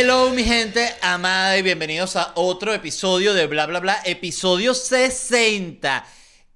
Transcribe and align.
Hello 0.00 0.30
mi 0.30 0.44
gente 0.44 0.94
amada 1.02 1.58
y 1.58 1.62
bienvenidos 1.62 2.14
a 2.14 2.30
otro 2.36 2.72
episodio 2.72 3.34
de 3.34 3.48
Bla 3.48 3.66
Bla 3.66 3.80
Bla, 3.80 4.00
episodio 4.04 4.72
60. 4.72 6.06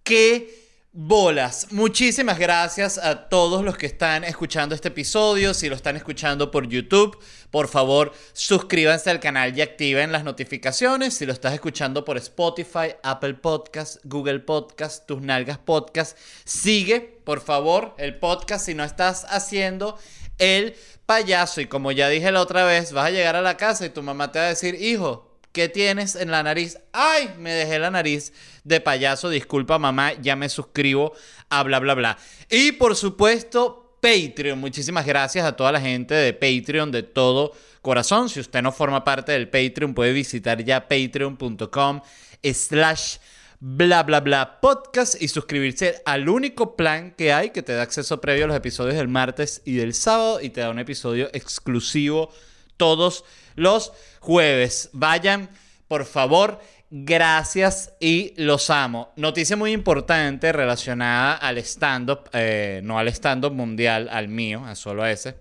¡Qué 0.04 0.68
bolas! 0.92 1.72
Muchísimas 1.72 2.38
gracias 2.38 2.98
a 2.98 3.28
todos 3.28 3.64
los 3.64 3.76
que 3.76 3.86
están 3.86 4.22
escuchando 4.22 4.76
este 4.76 4.88
episodio. 4.88 5.54
Si 5.54 5.68
lo 5.68 5.74
están 5.74 5.96
escuchando 5.96 6.52
por 6.52 6.68
YouTube, 6.68 7.18
por 7.50 7.66
favor 7.66 8.12
suscríbanse 8.32 9.10
al 9.10 9.18
canal 9.18 9.58
y 9.58 9.60
activen 9.60 10.12
las 10.12 10.22
notificaciones. 10.22 11.14
Si 11.14 11.26
lo 11.26 11.32
estás 11.32 11.52
escuchando 11.52 12.04
por 12.04 12.18
Spotify, 12.18 12.94
Apple 13.02 13.34
Podcast, 13.34 13.96
Google 14.04 14.38
Podcast, 14.38 15.04
Tus 15.04 15.20
Nalgas 15.20 15.58
Podcast, 15.58 16.16
sigue 16.44 17.00
por 17.24 17.40
favor 17.40 17.96
el 17.98 18.18
podcast 18.20 18.66
si 18.66 18.74
no 18.74 18.84
estás 18.84 19.26
haciendo 19.28 19.98
el 20.38 20.74
payaso. 21.06 21.60
Y 21.60 21.66
como 21.66 21.92
ya 21.92 22.08
dije 22.08 22.30
la 22.32 22.40
otra 22.40 22.64
vez, 22.64 22.92
vas 22.92 23.06
a 23.06 23.10
llegar 23.10 23.36
a 23.36 23.42
la 23.42 23.56
casa 23.56 23.86
y 23.86 23.90
tu 23.90 24.02
mamá 24.02 24.32
te 24.32 24.38
va 24.38 24.46
a 24.46 24.48
decir, 24.48 24.74
hijo, 24.80 25.38
¿qué 25.52 25.68
tienes 25.68 26.16
en 26.16 26.30
la 26.30 26.42
nariz? 26.42 26.78
Ay, 26.92 27.30
me 27.38 27.52
dejé 27.52 27.78
la 27.78 27.90
nariz 27.90 28.32
de 28.64 28.80
payaso. 28.80 29.28
Disculpa 29.28 29.78
mamá, 29.78 30.14
ya 30.20 30.36
me 30.36 30.48
suscribo 30.48 31.12
a 31.50 31.62
bla, 31.62 31.78
bla, 31.78 31.94
bla. 31.94 32.18
Y 32.50 32.72
por 32.72 32.96
supuesto, 32.96 33.82
Patreon. 34.02 34.58
Muchísimas 34.58 35.06
gracias 35.06 35.44
a 35.44 35.56
toda 35.56 35.70
la 35.70 35.80
gente 35.80 36.14
de 36.14 36.32
Patreon 36.32 36.90
de 36.90 37.04
todo 37.04 37.52
corazón. 37.82 38.28
Si 38.28 38.40
usted 38.40 38.60
no 38.60 38.72
forma 38.72 39.04
parte 39.04 39.30
del 39.32 39.48
Patreon, 39.48 39.94
puede 39.94 40.12
visitar 40.12 40.64
ya 40.64 40.88
patreon.com 40.88 42.00
slash 42.42 43.18
bla 43.64 44.02
bla 44.02 44.18
bla 44.18 44.58
podcast 44.60 45.22
y 45.22 45.28
suscribirse 45.28 46.02
al 46.04 46.28
único 46.28 46.74
plan 46.74 47.12
que 47.12 47.32
hay 47.32 47.50
que 47.50 47.62
te 47.62 47.72
da 47.72 47.82
acceso 47.82 48.20
previo 48.20 48.46
a 48.46 48.48
los 48.48 48.56
episodios 48.56 48.96
del 48.96 49.06
martes 49.06 49.62
y 49.64 49.76
del 49.76 49.94
sábado 49.94 50.40
y 50.40 50.50
te 50.50 50.62
da 50.62 50.70
un 50.70 50.80
episodio 50.80 51.30
exclusivo 51.32 52.32
todos 52.76 53.24
los 53.54 53.92
jueves. 54.18 54.90
Vayan, 54.92 55.48
por 55.86 56.06
favor. 56.06 56.58
Gracias 56.90 57.94
y 58.00 58.34
los 58.36 58.68
amo. 58.68 59.12
Noticia 59.14 59.56
muy 59.56 59.70
importante 59.70 60.50
relacionada 60.50 61.36
al 61.36 61.56
stand-up, 61.58 62.30
eh, 62.32 62.80
no 62.82 62.98
al 62.98 63.06
stand-up 63.08 63.52
mundial, 63.52 64.08
al 64.10 64.26
mío, 64.26 64.64
a 64.66 64.74
solo 64.74 65.06
ese. 65.06 65.36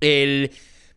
El 0.00 0.50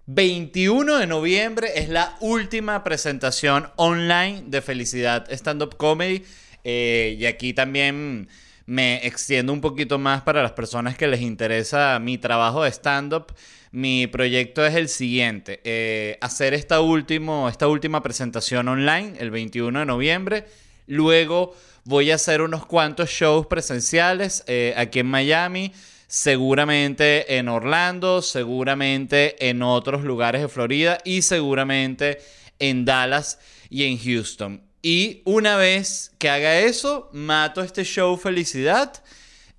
21 0.10 1.00
de 1.00 1.06
noviembre 1.06 1.72
es 1.76 1.90
la 1.90 2.16
última 2.22 2.82
presentación 2.82 3.68
online 3.76 4.46
de 4.48 4.62
Felicidad 4.62 5.30
Stand 5.30 5.62
Up 5.62 5.76
Comedy. 5.76 6.24
Eh, 6.64 7.18
y 7.20 7.26
aquí 7.26 7.54
también 7.54 8.30
me 8.66 9.06
extiendo 9.06 9.52
un 9.52 9.60
poquito 9.60 10.00
más 10.00 10.22
para 10.22 10.42
las 10.42 10.54
personas 10.54 10.96
que 10.96 11.08
les 11.08 11.20
interesa 11.20 12.00
mi 12.00 12.18
trabajo 12.18 12.64
de 12.64 12.72
stand-up. 12.72 13.34
Mi 13.72 14.08
proyecto 14.08 14.66
es 14.66 14.76
el 14.76 14.88
siguiente, 14.88 15.60
eh, 15.66 16.18
hacer 16.22 16.54
esta, 16.54 16.80
último, 16.80 17.50
esta 17.50 17.68
última 17.68 18.02
presentación 18.02 18.70
online 18.70 19.16
el 19.20 19.30
21 19.30 19.80
de 19.80 19.86
noviembre. 19.86 20.46
Luego 20.86 21.54
voy 21.84 22.12
a 22.12 22.16
hacer 22.16 22.42
unos 22.42 22.66
cuantos 22.66 23.10
shows 23.10 23.48
presenciales 23.48 24.46
eh, 24.48 24.74
aquí 24.78 25.00
en 25.00 25.08
Miami 25.08 25.74
seguramente 26.08 27.38
en 27.38 27.50
Orlando, 27.50 28.22
seguramente 28.22 29.50
en 29.50 29.62
otros 29.62 30.04
lugares 30.04 30.42
de 30.42 30.48
Florida 30.48 30.98
y 31.04 31.22
seguramente 31.22 32.20
en 32.60 32.86
Dallas 32.86 33.40
y 33.70 33.84
en 33.84 34.00
Houston. 34.00 34.62
Y 34.82 35.22
una 35.26 35.58
vez 35.58 36.12
que 36.18 36.30
haga 36.30 36.60
eso, 36.60 37.10
mato 37.12 37.62
este 37.62 37.84
show 37.84 38.16
Felicidad 38.18 39.04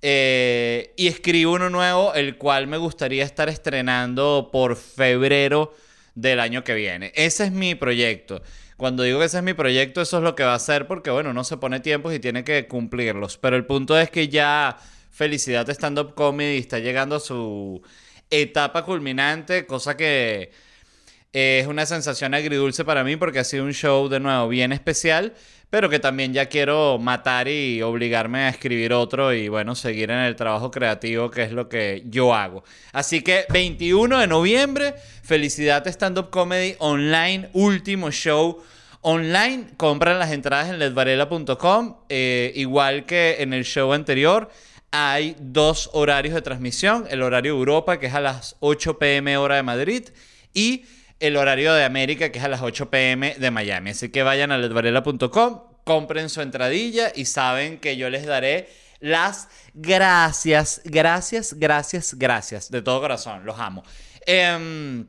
eh, 0.01 0.93
y 0.97 1.07
escribo 1.07 1.53
uno 1.53 1.69
nuevo, 1.69 2.13
el 2.13 2.37
cual 2.37 2.67
me 2.67 2.77
gustaría 2.77 3.23
estar 3.23 3.47
estrenando 3.49 4.49
por 4.51 4.75
febrero 4.75 5.75
del 6.15 6.39
año 6.39 6.63
que 6.63 6.73
viene. 6.73 7.11
Ese 7.15 7.45
es 7.45 7.51
mi 7.51 7.75
proyecto. 7.75 8.41
Cuando 8.77 9.03
digo 9.03 9.19
que 9.19 9.25
ese 9.25 9.37
es 9.37 9.43
mi 9.43 9.53
proyecto, 9.53 10.01
eso 10.01 10.17
es 10.17 10.23
lo 10.23 10.35
que 10.35 10.43
va 10.43 10.53
a 10.53 10.55
hacer 10.55 10.87
porque, 10.87 11.11
bueno, 11.11 11.31
uno 11.31 11.43
se 11.43 11.57
pone 11.57 11.81
tiempos 11.81 12.13
y 12.13 12.19
tiene 12.19 12.45
que 12.45 12.65
cumplirlos. 12.67 13.37
Pero 13.37 13.57
el 13.57 13.65
punto 13.65 13.99
es 13.99 14.09
que 14.09 14.29
ya 14.29 14.77
Felicidad 15.19 15.69
Stand 15.69 15.99
Up 15.99 16.15
Comedy 16.15 16.59
está 16.59 16.79
llegando 16.79 17.17
a 17.17 17.19
su 17.19 17.81
etapa 18.29 18.85
culminante, 18.85 19.65
cosa 19.65 19.97
que 19.97 20.49
es 21.33 21.67
una 21.67 21.85
sensación 21.85 22.33
agridulce 22.33 22.85
para 22.85 23.03
mí 23.03 23.17
porque 23.17 23.39
ha 23.39 23.43
sido 23.43 23.65
un 23.65 23.73
show 23.73 24.07
de 24.07 24.21
nuevo 24.21 24.47
bien 24.47 24.71
especial, 24.71 25.33
pero 25.69 25.89
que 25.89 25.99
también 25.99 26.31
ya 26.31 26.45
quiero 26.45 26.99
matar 26.99 27.49
y 27.49 27.81
obligarme 27.81 28.43
a 28.45 28.49
escribir 28.49 28.93
otro 28.93 29.33
y 29.33 29.49
bueno, 29.49 29.75
seguir 29.75 30.09
en 30.09 30.19
el 30.19 30.37
trabajo 30.37 30.71
creativo 30.71 31.29
que 31.29 31.43
es 31.43 31.51
lo 31.51 31.67
que 31.67 32.03
yo 32.05 32.33
hago. 32.33 32.63
Así 32.93 33.21
que 33.21 33.43
21 33.49 34.19
de 34.19 34.27
noviembre, 34.27 34.95
Felicidad 35.21 35.85
Stand 35.85 36.17
Up 36.17 36.29
Comedy 36.29 36.75
Online, 36.79 37.49
último 37.51 38.09
show 38.09 38.63
online. 39.01 39.71
Compran 39.75 40.17
las 40.17 40.31
entradas 40.31 40.69
en 40.69 40.79
ledvarela.com, 40.79 41.97
eh, 42.07 42.53
igual 42.55 43.05
que 43.05 43.35
en 43.39 43.51
el 43.51 43.65
show 43.65 43.91
anterior 43.91 44.49
hay 44.91 45.35
dos 45.39 45.89
horarios 45.93 46.33
de 46.35 46.41
transmisión, 46.41 47.05
el 47.09 47.21
horario 47.21 47.53
Europa, 47.53 47.99
que 47.99 48.07
es 48.07 48.13
a 48.13 48.21
las 48.21 48.55
8 48.59 48.97
pm 48.97 49.37
hora 49.37 49.55
de 49.55 49.63
Madrid, 49.63 50.09
y 50.53 50.85
el 51.19 51.37
horario 51.37 51.73
de 51.73 51.83
América, 51.83 52.31
que 52.31 52.39
es 52.39 52.45
a 52.45 52.49
las 52.49 52.61
8 52.61 52.89
pm 52.89 53.35
de 53.35 53.51
Miami. 53.51 53.91
Así 53.91 54.09
que 54.09 54.23
vayan 54.23 54.51
a 54.51 54.57
ledvarela.com, 54.57 55.61
compren 55.83 56.29
su 56.29 56.41
entradilla 56.41 57.11
y 57.13 57.25
saben 57.25 57.79
que 57.79 57.97
yo 57.97 58.09
les 58.09 58.25
daré 58.25 58.69
las 58.99 59.47
gracias, 59.73 60.81
gracias, 60.83 61.55
gracias, 61.57 62.15
gracias, 62.17 62.71
de 62.71 62.81
todo 62.81 62.99
corazón, 63.01 63.45
los 63.45 63.59
amo. 63.59 63.83
Em, 64.25 65.07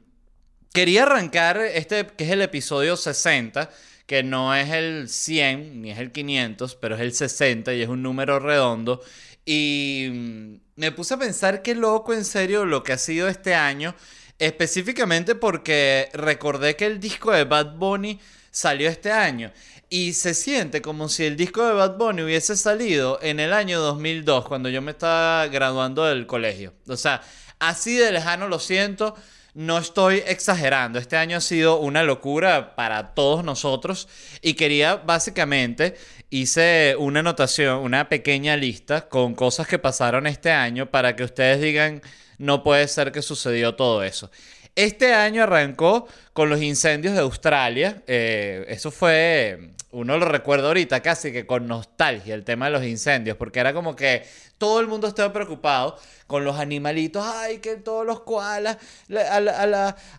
quería 0.73 1.03
arrancar 1.03 1.59
este, 1.59 2.07
que 2.07 2.25
es 2.25 2.31
el 2.31 2.43
episodio 2.43 2.97
60, 2.97 3.71
que 4.11 4.25
no 4.25 4.53
es 4.57 4.69
el 4.71 5.09
100 5.09 5.83
ni 5.83 5.93
es 5.93 5.99
el 6.01 6.11
500, 6.11 6.75
pero 6.75 6.97
es 6.97 7.01
el 7.01 7.15
60 7.15 7.73
y 7.75 7.83
es 7.83 7.89
un 7.89 8.03
número 8.03 8.41
redondo. 8.41 9.01
Y 9.47 10.09
mm, 10.11 10.55
me 10.75 10.91
puse 10.91 11.15
a 11.15 11.17
pensar 11.17 11.63
qué 11.63 11.77
loco 11.77 12.13
en 12.13 12.25
serio 12.25 12.65
lo 12.65 12.83
que 12.83 12.93
ha 12.93 12.99
sido 12.99 13.29
este 13.29 13.55
año, 13.55 13.95
específicamente 14.41 15.37
porque 15.37 16.09
recordé 16.13 16.75
que 16.75 16.87
el 16.87 16.99
disco 16.99 17.31
de 17.31 17.45
Bad 17.45 17.77
Bunny 17.77 18.19
salió 18.51 18.89
este 18.89 19.13
año. 19.13 19.53
Y 19.89 20.15
se 20.15 20.35
siente 20.35 20.83
como 20.83 21.09
si 21.09 21.25
el 21.25 21.37
disco 21.37 21.65
de 21.65 21.75
Bad 21.75 21.97
Bunny 21.97 22.23
hubiese 22.23 22.57
salido 22.57 23.21
en 23.23 23.39
el 23.39 23.53
año 23.53 23.79
2002, 23.79 24.45
cuando 24.45 24.69
yo 24.71 24.83
me 24.83 24.91
estaba 24.91 25.47
graduando 25.47 26.05
del 26.05 26.27
colegio. 26.27 26.75
O 26.89 26.97
sea, 26.97 27.23
así 27.61 27.95
de 27.95 28.11
lejano 28.11 28.49
lo 28.49 28.59
siento. 28.59 29.15
No 29.55 29.79
estoy 29.79 30.23
exagerando, 30.27 30.99
este 30.99 31.17
año 31.17 31.37
ha 31.37 31.41
sido 31.41 31.81
una 31.81 32.03
locura 32.03 32.77
para 32.77 33.15
todos 33.15 33.45
nosotros 33.45 34.09
y 34.43 34.55
quería 34.55 34.97
básicamente 34.97 35.97
hice 36.31 36.95
una 36.99 37.21
anotación, 37.21 37.79
una 37.81 38.09
pequeña 38.09 38.57
lista 38.57 39.09
con 39.09 39.35
cosas 39.35 39.67
que 39.67 39.79
pasaron 39.79 40.27
este 40.27 40.53
año 40.53 40.91
para 40.91 41.17
que 41.17 41.25
ustedes 41.25 41.61
digan, 41.61 42.01
no 42.39 42.63
puede 42.63 42.87
ser 42.89 43.13
que 43.13 43.23
sucedió 43.23 43.75
todo 43.75 44.05
eso. 44.05 44.31
Este 44.77 45.13
año 45.13 45.43
arrancó 45.43 46.07
con 46.33 46.49
los 46.49 46.63
incendios 46.63 47.15
de 47.15 47.21
Australia. 47.21 48.03
Eh, 48.07 48.65
eso 48.69 48.91
fue, 48.91 49.73
uno 49.93 50.17
lo 50.19 50.27
recuerda 50.27 50.69
ahorita 50.69 51.01
casi 51.03 51.33
que 51.33 51.47
con 51.47 51.67
nostalgia, 51.67 52.35
el 52.35 52.45
tema 52.45 52.67
de 52.67 52.73
los 52.73 52.85
incendios, 52.85 53.37
porque 53.37 53.59
era 53.59 53.73
como 53.73 53.97
que 53.97 54.25
todo 54.57 54.81
el 54.81 54.87
mundo 54.87 55.09
estaba 55.09 55.33
preocupado 55.33 55.99
con 56.27 56.45
los 56.45 56.59
animalitos. 56.59 57.25
Ay, 57.27 57.59
que 57.59 57.77
todos 57.77 58.07
los 58.07 58.21
koalas, 58.21 58.77
a, 59.09 59.41
los, 59.41 59.55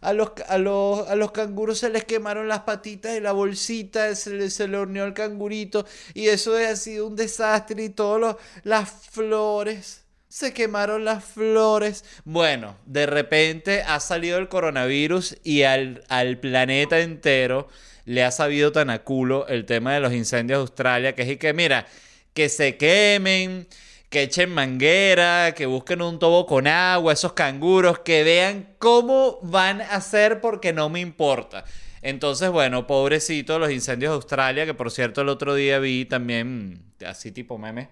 a, 0.02 0.14
los, 0.58 1.08
a 1.08 1.16
los 1.16 1.32
canguros 1.32 1.80
se 1.80 1.90
les 1.90 2.04
quemaron 2.06 2.48
las 2.48 2.62
patitas 2.62 3.16
y 3.16 3.22
la 3.22 3.32
bolsita, 3.32 4.14
se 4.16 4.32
le, 4.32 4.50
se 4.50 4.68
le 4.68 4.78
horneó 4.78 5.06
el 5.06 5.14
cangurito. 5.14 5.86
Y 6.14 6.28
eso 6.28 6.56
ha 6.56 6.76
sido 6.76 7.08
un 7.08 7.16
desastre 7.16 7.84
y 7.84 7.90
todas 7.90 8.36
las 8.64 8.90
flores 9.12 10.01
se 10.32 10.54
quemaron 10.54 11.04
las 11.04 11.26
flores. 11.26 12.06
Bueno, 12.24 12.78
de 12.86 13.06
repente 13.06 13.84
ha 13.84 14.00
salido 14.00 14.38
el 14.38 14.48
coronavirus 14.48 15.38
y 15.44 15.64
al, 15.64 16.06
al, 16.08 16.38
planeta 16.38 17.02
entero 17.02 17.68
le 18.06 18.24
ha 18.24 18.32
sabido 18.32 18.72
tan 18.72 18.90
a 18.90 19.00
culo 19.00 19.46
el 19.48 19.66
tema 19.66 19.94
de 19.94 20.00
los 20.00 20.14
incendios 20.14 20.58
de 20.58 20.62
Australia, 20.62 21.16
que 21.16 21.24
es 21.24 21.38
que, 21.38 21.54
mira, 21.54 21.86
que 22.34 22.48
se 22.48 22.78
quemen, 22.78 23.68
que 24.10 24.24
echen 24.24 24.52
manguera, 24.52 25.54
que 25.54 25.66
busquen 25.66 26.02
un 26.02 26.18
tobo 26.18 26.46
con 26.46 26.66
agua, 26.66 27.12
esos 27.12 27.34
canguros, 27.34 28.00
que 28.00 28.24
vean 28.24 28.76
cómo 28.80 29.38
van 29.42 29.82
a 29.82 29.96
hacer 29.96 30.40
porque 30.40 30.72
no 30.72 30.88
me 30.88 31.02
importa. 31.02 31.66
Entonces, 32.02 32.50
bueno, 32.50 32.88
pobrecito 32.88 33.60
los 33.60 33.70
incendios 33.70 34.12
de 34.12 34.16
Australia, 34.16 34.66
que 34.66 34.74
por 34.74 34.92
cierto 34.92 35.22
el 35.22 35.30
otro 35.30 35.56
día 35.56 35.80
vi 35.80 36.06
también, 36.06 36.86
así 37.06 37.34
tipo 37.34 37.58
meme. 37.58 37.90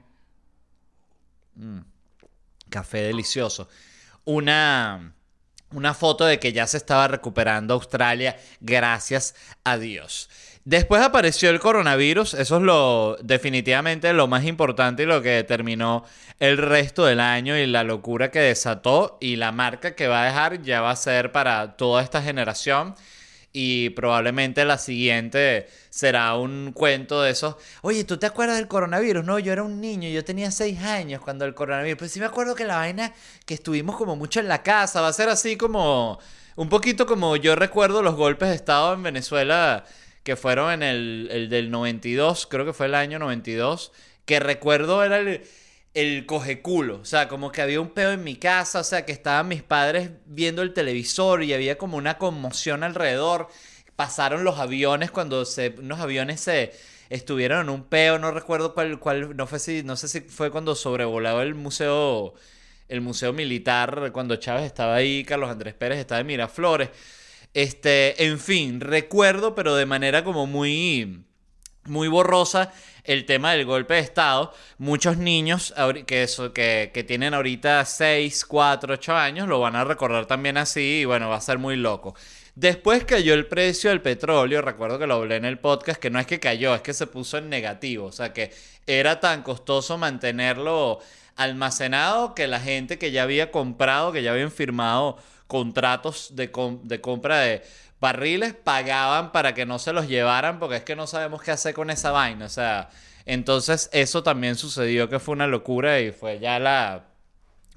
Mm 1.55 1.98
café 2.69 3.01
delicioso. 3.01 3.67
Una, 4.25 5.13
una 5.71 5.93
foto 5.93 6.25
de 6.25 6.39
que 6.39 6.53
ya 6.53 6.67
se 6.67 6.77
estaba 6.77 7.07
recuperando 7.07 7.73
Australia, 7.73 8.37
gracias 8.59 9.35
a 9.63 9.77
Dios. 9.77 10.29
Después 10.65 11.01
apareció 11.01 11.49
el 11.49 11.59
coronavirus, 11.59 12.35
eso 12.35 12.57
es 12.57 12.61
lo 12.61 13.17
definitivamente 13.23 14.13
lo 14.13 14.27
más 14.27 14.43
importante 14.43 15.03
y 15.03 15.05
lo 15.05 15.21
que 15.21 15.29
determinó 15.29 16.05
el 16.39 16.57
resto 16.57 17.05
del 17.05 17.21
año 17.21 17.57
y 17.57 17.65
la 17.65 17.83
locura 17.83 18.29
que 18.29 18.39
desató 18.39 19.17
y 19.19 19.37
la 19.37 19.51
marca 19.51 19.95
que 19.95 20.07
va 20.07 20.21
a 20.21 20.25
dejar 20.25 20.61
ya 20.61 20.81
va 20.81 20.91
a 20.91 20.95
ser 20.95 21.31
para 21.31 21.75
toda 21.75 22.03
esta 22.03 22.21
generación. 22.21 22.93
Y 23.51 23.89
probablemente 23.91 24.63
la 24.65 24.77
siguiente 24.77 25.67
será 25.89 26.35
un 26.35 26.71
cuento 26.73 27.21
de 27.21 27.31
esos. 27.31 27.55
Oye, 27.81 28.03
¿tú 28.03 28.17
te 28.17 28.27
acuerdas 28.27 28.57
del 28.57 28.67
coronavirus? 28.67 29.25
No, 29.25 29.39
yo 29.39 29.51
era 29.51 29.63
un 29.63 29.81
niño, 29.81 30.09
yo 30.09 30.23
tenía 30.23 30.51
seis 30.51 30.79
años 30.79 31.21
cuando 31.21 31.45
el 31.45 31.55
coronavirus. 31.55 31.97
Pues 31.97 32.11
sí 32.11 32.19
me 32.19 32.27
acuerdo 32.27 32.55
que 32.55 32.65
la 32.65 32.77
vaina 32.77 33.13
que 33.45 33.55
estuvimos 33.55 33.97
como 33.97 34.15
mucho 34.15 34.39
en 34.39 34.47
la 34.47 34.61
casa 34.63 35.01
va 35.01 35.07
a 35.07 35.13
ser 35.13 35.29
así 35.29 35.57
como 35.57 36.19
un 36.55 36.69
poquito 36.69 37.05
como 37.05 37.35
yo 37.37 37.55
recuerdo 37.55 38.03
los 38.03 38.15
golpes 38.15 38.49
de 38.49 38.55
Estado 38.55 38.93
en 38.93 39.03
Venezuela 39.03 39.85
que 40.23 40.35
fueron 40.35 40.71
en 40.71 40.83
el, 40.83 41.29
el 41.31 41.49
del 41.49 41.71
92, 41.71 42.47
creo 42.47 42.65
que 42.65 42.73
fue 42.73 42.85
el 42.85 42.95
año 42.95 43.17
92, 43.17 43.91
que 44.25 44.39
recuerdo 44.39 45.03
era 45.03 45.17
el 45.17 45.41
el 45.93 46.25
cogeculo. 46.25 46.99
O 47.01 47.05
sea, 47.05 47.27
como 47.27 47.51
que 47.51 47.61
había 47.61 47.81
un 47.81 47.89
peo 47.89 48.11
en 48.11 48.23
mi 48.23 48.35
casa, 48.35 48.79
o 48.79 48.83
sea, 48.83 49.05
que 49.05 49.11
estaban 49.11 49.47
mis 49.47 49.63
padres 49.63 50.11
viendo 50.25 50.61
el 50.61 50.73
televisor 50.73 51.43
y 51.43 51.53
había 51.53 51.77
como 51.77 51.97
una 51.97 52.17
conmoción 52.17 52.83
alrededor. 52.83 53.47
Pasaron 53.95 54.43
los 54.43 54.59
aviones 54.59 55.11
cuando 55.11 55.45
se, 55.45 55.75
unos 55.79 55.99
aviones 55.99 56.41
se 56.41 56.73
estuvieron 57.09 57.61
en 57.61 57.69
un 57.69 57.83
peo, 57.85 58.19
no 58.19 58.31
recuerdo 58.31 58.73
cuál, 58.73 58.99
cuál 58.99 59.35
no, 59.35 59.47
fue 59.47 59.59
si, 59.59 59.83
no 59.83 59.95
sé 59.95 60.07
si 60.07 60.21
fue 60.21 60.51
cuando 60.51 60.75
sobrevolaba 60.75 61.43
el 61.43 61.55
museo, 61.55 62.35
el 62.87 63.01
museo 63.01 63.33
militar, 63.33 64.11
cuando 64.13 64.35
Chávez 64.37 64.65
estaba 64.65 64.95
ahí, 64.95 65.23
Carlos 65.23 65.49
Andrés 65.49 65.73
Pérez 65.73 65.99
estaba 65.99 66.21
en 66.21 66.27
Miraflores. 66.27 66.89
Este, 67.53 68.25
en 68.25 68.39
fin, 68.39 68.79
recuerdo, 68.79 69.55
pero 69.55 69.75
de 69.75 69.85
manera 69.87 70.23
como 70.23 70.45
muy, 70.45 71.25
muy 71.89 72.07
borrosa 72.07 72.71
el 73.03 73.25
tema 73.25 73.53
del 73.53 73.65
golpe 73.65 73.95
de 73.95 74.01
Estado. 74.01 74.53
Muchos 74.77 75.17
niños 75.17 75.73
que, 76.05 76.23
eso, 76.23 76.53
que, 76.53 77.05
tienen 77.07 77.33
ahorita 77.33 77.83
6, 77.83 78.45
4, 78.45 78.93
8 78.93 79.15
años 79.15 79.47
lo 79.47 79.59
van 79.59 79.75
a 79.75 79.83
recordar 79.83 80.25
también 80.25 80.57
así 80.57 81.01
y 81.01 81.05
bueno, 81.05 81.29
va 81.29 81.37
a 81.37 81.41
ser 81.41 81.57
muy 81.57 81.75
loco. 81.75 82.15
Después 82.55 83.05
cayó 83.05 83.33
el 83.33 83.47
precio 83.47 83.89
del 83.89 84.01
petróleo, 84.01 84.61
recuerdo 84.61 84.99
que 84.99 85.07
lo 85.07 85.15
hablé 85.15 85.37
en 85.37 85.45
el 85.45 85.59
podcast, 85.59 85.99
que 85.99 86.09
no 86.09 86.19
es 86.19 86.27
que 86.27 86.39
cayó, 86.39 86.75
es 86.75 86.81
que 86.81 86.93
se 86.93 87.07
puso 87.07 87.37
en 87.37 87.49
negativo, 87.49 88.07
o 88.07 88.11
sea 88.11 88.33
que 88.33 88.51
era 88.85 89.19
tan 89.19 89.43
costoso 89.43 89.97
mantenerlo 89.97 90.99
almacenado 91.35 92.35
que 92.35 92.47
la 92.47 92.59
gente 92.59 92.97
que 92.97 93.11
ya 93.11 93.23
había 93.23 93.49
comprado, 93.49 94.11
que 94.11 94.23
ya 94.23 94.31
habían 94.31 94.51
firmado 94.51 95.17
contratos 95.47 96.35
de, 96.35 96.51
de 96.83 97.01
compra 97.01 97.39
de 97.39 97.63
barriles 97.99 98.53
pagaban 98.53 99.31
para 99.31 99.53
que 99.53 99.65
no 99.65 99.79
se 99.79 99.93
los 99.93 100.07
llevaran 100.07 100.59
porque 100.59 100.77
es 100.77 100.83
que 100.83 100.95
no 100.95 101.07
sabemos 101.07 101.41
qué 101.41 101.51
hacer 101.51 101.73
con 101.73 101.89
esa 101.89 102.11
vaina. 102.11 102.45
O 102.45 102.49
sea, 102.49 102.89
entonces 103.25 103.89
eso 103.93 104.23
también 104.23 104.55
sucedió 104.55 105.09
que 105.09 105.19
fue 105.19 105.33
una 105.33 105.47
locura 105.47 105.99
y 105.99 106.11
fue 106.11 106.39
ya 106.39 106.59
la 106.59 107.05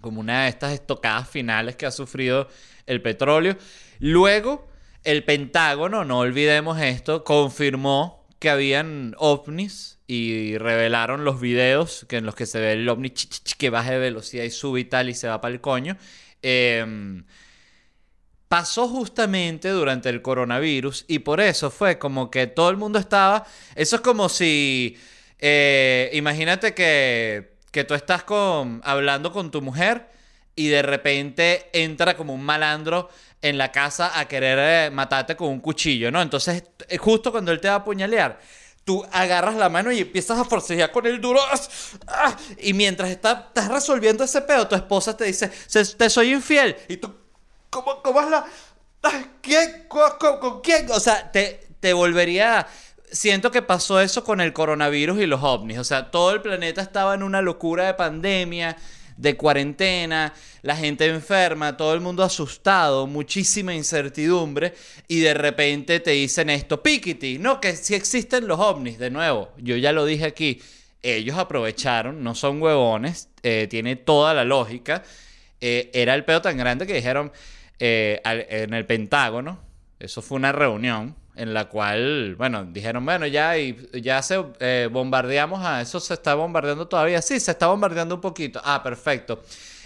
como 0.00 0.20
una 0.20 0.44
de 0.44 0.48
estas 0.48 0.72
estocadas 0.72 1.28
finales 1.28 1.76
que 1.76 1.86
ha 1.86 1.90
sufrido 1.90 2.48
el 2.86 3.00
petróleo. 3.02 3.56
Luego, 4.00 4.68
el 5.04 5.24
Pentágono, 5.24 6.04
no 6.04 6.18
olvidemos 6.18 6.80
esto, 6.80 7.22
confirmó 7.22 8.26
que 8.40 8.50
habían 8.50 9.14
ovnis 9.18 10.00
y 10.08 10.58
revelaron 10.58 11.24
los 11.24 11.40
videos 11.40 12.04
que 12.08 12.16
en 12.16 12.26
los 12.26 12.34
que 12.34 12.46
se 12.46 12.58
ve 12.58 12.72
el 12.72 12.88
ovni 12.88 13.12
que 13.56 13.70
baja 13.70 13.92
de 13.92 13.98
velocidad 13.98 14.42
y 14.42 14.50
sube 14.50 14.80
y 14.80 14.84
tal 14.84 15.08
y 15.08 15.14
se 15.14 15.28
va 15.28 15.40
para 15.40 15.54
el 15.54 15.60
coño. 15.60 15.96
Eh, 16.42 17.22
pasó 18.52 18.86
justamente 18.86 19.70
durante 19.70 20.10
el 20.10 20.20
coronavirus 20.20 21.06
y 21.08 21.20
por 21.20 21.40
eso 21.40 21.70
fue 21.70 21.98
como 21.98 22.30
que 22.30 22.46
todo 22.46 22.68
el 22.68 22.76
mundo 22.76 22.98
estaba... 22.98 23.46
Eso 23.74 23.96
es 23.96 24.02
como 24.02 24.28
si... 24.28 24.98
Eh, 25.38 26.10
imagínate 26.12 26.74
que, 26.74 27.56
que 27.70 27.84
tú 27.84 27.94
estás 27.94 28.24
con, 28.24 28.82
hablando 28.84 29.32
con 29.32 29.50
tu 29.50 29.62
mujer 29.62 30.06
y 30.54 30.68
de 30.68 30.82
repente 30.82 31.70
entra 31.72 32.14
como 32.14 32.34
un 32.34 32.44
malandro 32.44 33.08
en 33.40 33.56
la 33.56 33.72
casa 33.72 34.20
a 34.20 34.28
querer 34.28 34.58
eh, 34.60 34.90
matarte 34.90 35.34
con 35.34 35.48
un 35.48 35.60
cuchillo, 35.60 36.10
¿no? 36.10 36.20
Entonces, 36.20 36.62
eh, 36.90 36.98
justo 36.98 37.32
cuando 37.32 37.52
él 37.52 37.60
te 37.62 37.68
va 37.68 37.74
a 37.76 37.78
apuñalear, 37.78 38.38
tú 38.84 39.02
agarras 39.12 39.54
la 39.54 39.70
mano 39.70 39.90
y 39.92 40.00
empiezas 40.00 40.38
a 40.38 40.44
forcejear 40.44 40.92
con 40.92 41.06
el 41.06 41.22
duro. 41.22 41.40
¡ah! 42.06 42.36
Y 42.58 42.74
mientras 42.74 43.08
estás 43.08 43.66
resolviendo 43.68 44.24
ese 44.24 44.42
pedo, 44.42 44.68
tu 44.68 44.74
esposa 44.74 45.16
te 45.16 45.24
dice, 45.24 45.50
te 45.96 46.10
soy 46.10 46.34
infiel. 46.34 46.76
Y 46.90 46.98
tú 46.98 47.21
¿Cómo, 47.72 48.02
cómo 48.02 48.20
es 48.20 48.28
la...? 48.28 48.44
¿Con, 49.88 50.60
quién? 50.60 50.90
O 50.90 51.00
sea, 51.00 51.32
te, 51.32 51.68
te 51.80 51.94
volvería... 51.94 52.66
Siento 53.10 53.50
que 53.50 53.62
pasó 53.62 54.00
eso 54.00 54.24
con 54.24 54.40
el 54.42 54.52
coronavirus 54.52 55.20
y 55.20 55.26
los 55.26 55.42
ovnis. 55.42 55.78
O 55.78 55.84
sea, 55.84 56.10
todo 56.10 56.32
el 56.32 56.42
planeta 56.42 56.82
estaba 56.82 57.14
en 57.14 57.22
una 57.22 57.40
locura 57.40 57.86
de 57.86 57.94
pandemia, 57.94 58.76
de 59.16 59.36
cuarentena, 59.36 60.34
la 60.62 60.76
gente 60.76 61.06
enferma, 61.06 61.76
todo 61.76 61.94
el 61.94 62.00
mundo 62.00 62.22
asustado, 62.22 63.06
muchísima 63.06 63.74
incertidumbre. 63.74 64.74
Y 65.08 65.20
de 65.20 65.32
repente 65.32 66.00
te 66.00 66.10
dicen 66.10 66.50
esto, 66.50 66.82
Pikiti, 66.82 67.38
no, 67.38 67.58
que 67.60 67.74
sí 67.74 67.94
existen 67.94 68.46
los 68.46 68.60
ovnis. 68.60 68.98
De 68.98 69.10
nuevo, 69.10 69.50
yo 69.56 69.76
ya 69.76 69.92
lo 69.92 70.04
dije 70.04 70.26
aquí. 70.26 70.60
Ellos 71.02 71.38
aprovecharon, 71.38 72.22
no 72.22 72.34
son 72.34 72.60
huevones, 72.60 73.28
eh, 73.42 73.66
tiene 73.68 73.96
toda 73.96 74.34
la 74.34 74.44
lógica. 74.44 75.02
Eh, 75.60 75.90
era 75.94 76.14
el 76.14 76.24
pedo 76.24 76.42
tan 76.42 76.56
grande 76.56 76.86
que 76.86 76.94
dijeron 76.94 77.32
eh, 77.78 78.20
en 78.24 78.74
el 78.74 78.86
Pentágono. 78.86 79.58
Eso 79.98 80.22
fue 80.22 80.36
una 80.36 80.52
reunión 80.52 81.14
en 81.34 81.54
la 81.54 81.68
cual, 81.68 82.34
bueno, 82.36 82.64
dijeron, 82.64 83.04
bueno, 83.04 83.26
ya, 83.26 83.54
ya 83.56 84.22
se 84.22 84.42
eh, 84.60 84.88
bombardeamos 84.90 85.64
a 85.64 85.80
eso, 85.80 85.98
se 86.00 86.14
está 86.14 86.34
bombardeando 86.34 86.88
todavía. 86.88 87.22
Sí, 87.22 87.40
se 87.40 87.52
está 87.52 87.68
bombardeando 87.68 88.16
un 88.16 88.20
poquito. 88.20 88.60
Ah, 88.64 88.82
perfecto. 88.82 89.42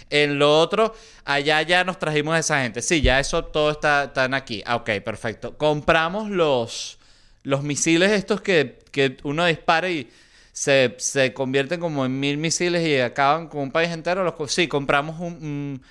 En 0.09 0.39
lo 0.39 0.59
otro, 0.59 0.93
allá 1.25 1.61
ya 1.61 1.83
nos 1.83 1.99
trajimos 1.99 2.35
a 2.35 2.39
esa 2.39 2.61
gente. 2.61 2.81
Sí, 2.81 3.01
ya 3.01 3.19
eso 3.19 3.45
todo 3.45 3.71
está 3.71 4.05
están 4.05 4.33
aquí. 4.33 4.63
Ah, 4.65 4.77
ok, 4.77 4.89
perfecto. 5.03 5.57
Compramos 5.57 6.29
los, 6.29 6.97
los 7.43 7.63
misiles 7.63 8.11
estos 8.11 8.41
que, 8.41 8.79
que 8.91 9.17
uno 9.23 9.45
dispara 9.45 9.89
y 9.89 10.09
se, 10.51 10.95
se, 10.97 11.33
convierten 11.33 11.79
como 11.79 12.05
en 12.05 12.19
mil 12.19 12.37
misiles 12.37 12.85
y 12.87 12.99
acaban 12.99 13.47
con 13.47 13.61
un 13.61 13.71
país 13.71 13.89
entero. 13.91 14.23
Los, 14.23 14.51
sí, 14.51 14.67
compramos 14.67 15.19
un 15.19 15.81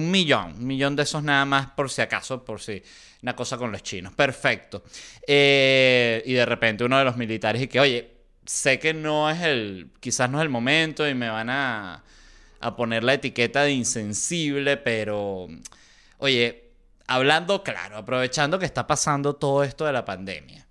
millón, 0.00 0.54
un 0.58 0.66
millón 0.66 0.96
de 0.96 1.04
esos 1.04 1.22
nada 1.22 1.44
más 1.44 1.68
por 1.68 1.90
si 1.90 2.02
acaso, 2.02 2.44
por 2.44 2.60
si 2.60 2.82
una 3.22 3.34
cosa 3.34 3.56
con 3.56 3.72
los 3.72 3.82
chinos. 3.82 4.12
Perfecto. 4.14 4.82
Eh, 5.26 6.22
y 6.26 6.32
de 6.32 6.44
repente 6.44 6.84
uno 6.84 6.98
de 6.98 7.04
los 7.04 7.16
militares 7.16 7.62
y 7.62 7.68
que, 7.68 7.80
oye, 7.80 8.10
sé 8.44 8.78
que 8.78 8.92
no 8.92 9.30
es 9.30 9.40
el, 9.40 9.90
quizás 10.00 10.28
no 10.28 10.38
es 10.38 10.42
el 10.42 10.50
momento 10.50 11.08
y 11.08 11.14
me 11.14 11.28
van 11.28 11.50
a, 11.50 12.02
a 12.60 12.76
poner 12.76 13.04
la 13.04 13.14
etiqueta 13.14 13.62
de 13.62 13.72
insensible, 13.72 14.76
pero, 14.76 15.48
oye, 16.18 16.72
hablando 17.06 17.62
claro, 17.62 17.98
aprovechando 17.98 18.58
que 18.58 18.66
está 18.66 18.86
pasando 18.86 19.36
todo 19.36 19.64
esto 19.64 19.84
de 19.84 19.92
la 19.92 20.04
pandemia. 20.04 20.66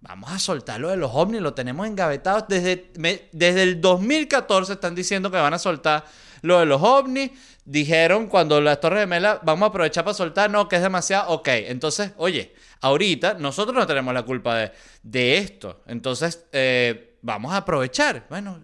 Vamos 0.00 0.32
a 0.32 0.38
soltar 0.40 0.80
lo 0.80 0.88
de 0.88 0.96
los 0.96 1.12
ovnis, 1.14 1.40
lo 1.40 1.54
tenemos 1.54 1.86
engavetados. 1.86 2.44
Desde, 2.48 2.90
desde 3.32 3.62
el 3.62 3.80
2014 3.80 4.72
están 4.72 4.96
diciendo 4.96 5.30
que 5.30 5.36
van 5.36 5.54
a 5.54 5.60
soltar 5.60 6.04
lo 6.42 6.60
de 6.60 6.66
los 6.66 6.82
ovnis, 6.82 7.30
dijeron 7.64 8.26
cuando 8.26 8.60
las 8.60 8.80
Torres 8.80 9.00
Gemelas, 9.00 9.38
vamos 9.42 9.66
a 9.66 9.70
aprovechar 9.70 10.04
para 10.04 10.14
soltar, 10.14 10.50
no, 10.50 10.68
que 10.68 10.76
es 10.76 10.82
demasiado, 10.82 11.30
ok. 11.30 11.48
Entonces, 11.48 12.12
oye, 12.16 12.54
ahorita 12.80 13.34
nosotros 13.34 13.74
no 13.74 13.86
tenemos 13.86 14.12
la 14.12 14.24
culpa 14.24 14.56
de, 14.56 14.72
de 15.02 15.38
esto. 15.38 15.82
Entonces, 15.86 16.46
eh, 16.52 17.16
vamos 17.22 17.52
a 17.52 17.58
aprovechar. 17.58 18.26
Bueno, 18.28 18.60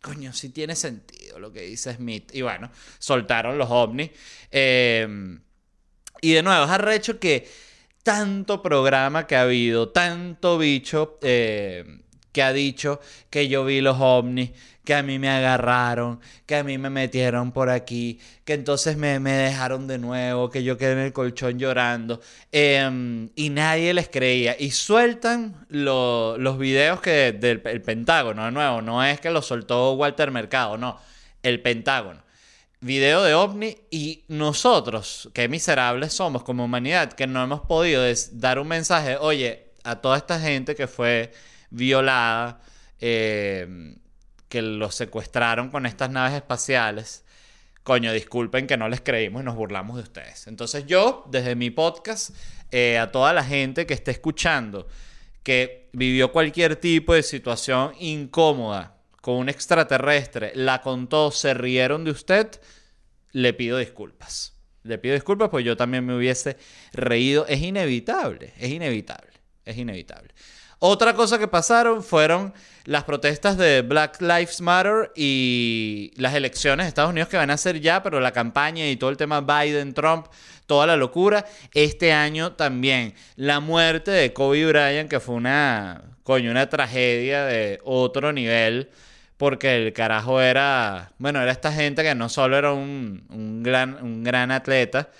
coño, 0.00 0.32
sí 0.32 0.50
tiene 0.50 0.74
sentido 0.74 1.38
lo 1.38 1.52
que 1.52 1.62
dice 1.62 1.94
Smith. 1.94 2.34
Y 2.34 2.42
bueno, 2.42 2.70
soltaron 2.98 3.58
los 3.58 3.68
ovnis. 3.70 4.10
Em, 4.50 5.40
y 6.20 6.32
de 6.32 6.42
nuevo, 6.42 6.64
es 6.64 6.70
arrecho 6.70 7.18
que 7.18 7.48
tanto 8.02 8.62
programa 8.62 9.26
que 9.26 9.36
ha 9.36 9.42
habido, 9.42 9.90
tanto 9.90 10.56
bicho 10.56 11.18
eh, 11.22 11.84
que 12.32 12.42
ha 12.42 12.52
dicho 12.52 13.00
que 13.30 13.48
yo 13.48 13.64
vi 13.64 13.80
los 13.80 13.96
ovnis, 14.00 14.50
que 14.88 14.94
a 14.94 15.02
mí 15.02 15.18
me 15.18 15.28
agarraron, 15.28 16.18
que 16.46 16.56
a 16.56 16.64
mí 16.64 16.78
me 16.78 16.88
metieron 16.88 17.52
por 17.52 17.68
aquí, 17.68 18.18
que 18.46 18.54
entonces 18.54 18.96
me, 18.96 19.18
dejaron 19.20 19.86
de 19.86 19.98
nuevo, 19.98 20.48
que 20.48 20.64
yo 20.64 20.78
quedé 20.78 20.92
en 20.92 20.98
el 21.00 21.12
colchón 21.12 21.58
llorando. 21.58 22.22
Em, 22.52 23.28
y 23.36 23.50
nadie 23.50 23.92
les 23.92 24.08
creía. 24.08 24.56
Y 24.58 24.70
sueltan 24.70 25.66
los 25.68 26.58
videos 26.58 27.02
que 27.02 27.32
del 27.32 27.60
el 27.66 27.82
Pentágono, 27.82 28.46
de 28.46 28.50
nuevo, 28.50 28.80
no 28.80 29.04
es 29.04 29.20
que 29.20 29.28
lo 29.30 29.42
soltó 29.42 29.92
Walter 29.92 30.30
Mercado, 30.30 30.78
no, 30.78 30.98
el 31.42 31.60
Pentágono. 31.60 32.22
Video 32.80 33.22
de 33.24 33.34
ovni 33.34 33.76
y 33.90 34.24
nosotros, 34.28 35.28
qué 35.34 35.48
miserables 35.48 36.14
somos 36.14 36.44
como 36.44 36.64
humanidad, 36.64 37.12
que 37.12 37.26
no 37.26 37.42
hemos 37.42 37.60
podido 37.60 38.04
dar 38.32 38.58
un 38.58 38.68
mensaje, 38.68 39.18
oye, 39.18 39.72
a 39.84 39.96
toda 39.96 40.16
esta 40.16 40.40
gente 40.40 40.74
que 40.74 40.86
fue 40.86 41.30
violada, 41.70 42.60
eh, 43.00 43.96
que 44.48 44.62
los 44.62 44.94
secuestraron 44.94 45.70
con 45.70 45.86
estas 45.86 46.10
naves 46.10 46.34
espaciales. 46.34 47.24
Coño, 47.82 48.12
disculpen 48.12 48.66
que 48.66 48.76
no 48.76 48.88
les 48.88 49.00
creímos 49.00 49.42
y 49.42 49.44
nos 49.44 49.56
burlamos 49.56 49.96
de 49.96 50.02
ustedes. 50.02 50.46
Entonces 50.46 50.86
yo, 50.86 51.24
desde 51.30 51.54
mi 51.54 51.70
podcast, 51.70 52.30
eh, 52.70 52.98
a 52.98 53.10
toda 53.10 53.32
la 53.32 53.44
gente 53.44 53.86
que 53.86 53.94
esté 53.94 54.10
escuchando, 54.10 54.86
que 55.42 55.88
vivió 55.92 56.32
cualquier 56.32 56.76
tipo 56.76 57.14
de 57.14 57.22
situación 57.22 57.92
incómoda 57.98 58.96
con 59.20 59.36
un 59.36 59.48
extraterrestre, 59.48 60.52
la 60.54 60.82
contó, 60.82 61.30
se 61.30 61.54
rieron 61.54 62.04
de 62.04 62.10
usted, 62.10 62.60
le 63.32 63.52
pido 63.54 63.78
disculpas. 63.78 64.54
le 64.84 64.96
pido 64.96 65.14
disculpas, 65.14 65.50
pues 65.50 65.64
yo 65.64 65.76
también 65.76 66.06
me 66.06 66.16
hubiese 66.16 66.56
reído. 66.92 67.46
Es 67.46 67.60
inevitable, 67.60 68.54
es 68.58 68.70
inevitable, 68.70 69.32
es 69.64 69.76
inevitable. 69.76 70.32
Otra 70.80 71.14
cosa 71.14 71.40
que 71.40 71.48
pasaron 71.48 72.04
fueron 72.04 72.54
las 72.84 73.02
protestas 73.02 73.56
de 73.56 73.82
Black 73.82 74.20
Lives 74.20 74.60
Matter 74.60 75.10
y 75.16 76.12
las 76.16 76.34
elecciones 76.34 76.84
de 76.84 76.88
Estados 76.88 77.10
Unidos 77.10 77.28
que 77.28 77.36
van 77.36 77.50
a 77.50 77.56
ser 77.56 77.80
ya, 77.80 78.00
pero 78.02 78.20
la 78.20 78.30
campaña 78.30 78.88
y 78.88 78.96
todo 78.96 79.10
el 79.10 79.16
tema 79.16 79.40
Biden-Trump, 79.40 80.26
toda 80.66 80.86
la 80.86 80.96
locura. 80.96 81.44
Este 81.74 82.12
año 82.12 82.52
también 82.52 83.14
la 83.34 83.58
muerte 83.58 84.12
de 84.12 84.32
Kobe 84.32 84.66
Bryant, 84.66 85.10
que 85.10 85.18
fue 85.18 85.34
una, 85.34 86.02
coño, 86.22 86.52
una 86.52 86.68
tragedia 86.68 87.44
de 87.44 87.80
otro 87.84 88.32
nivel 88.32 88.88
porque 89.36 89.76
el 89.76 89.92
carajo 89.92 90.40
era, 90.40 91.12
bueno, 91.18 91.40
era 91.40 91.50
esta 91.50 91.72
gente 91.72 92.02
que 92.04 92.14
no 92.14 92.28
solo 92.28 92.56
era 92.56 92.72
un, 92.72 93.24
un, 93.30 93.62
gran, 93.62 94.02
un 94.02 94.22
gran 94.22 94.50
atleta, 94.50 95.10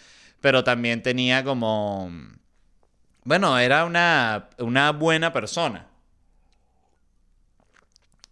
pero 0.40 0.62
también 0.64 1.02
tenía 1.02 1.44
como, 1.44 2.10
bueno, 3.28 3.58
era 3.58 3.84
una, 3.84 4.48
una 4.56 4.90
buena 4.92 5.34
persona. 5.34 5.86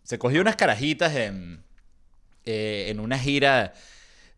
Se 0.03 0.19
cogió 0.19 0.41
unas 0.41 0.57
carajitas 0.57 1.15
en, 1.15 1.62
eh, 2.47 2.87
en 2.88 3.00
una 3.00 3.19
gira 3.19 3.75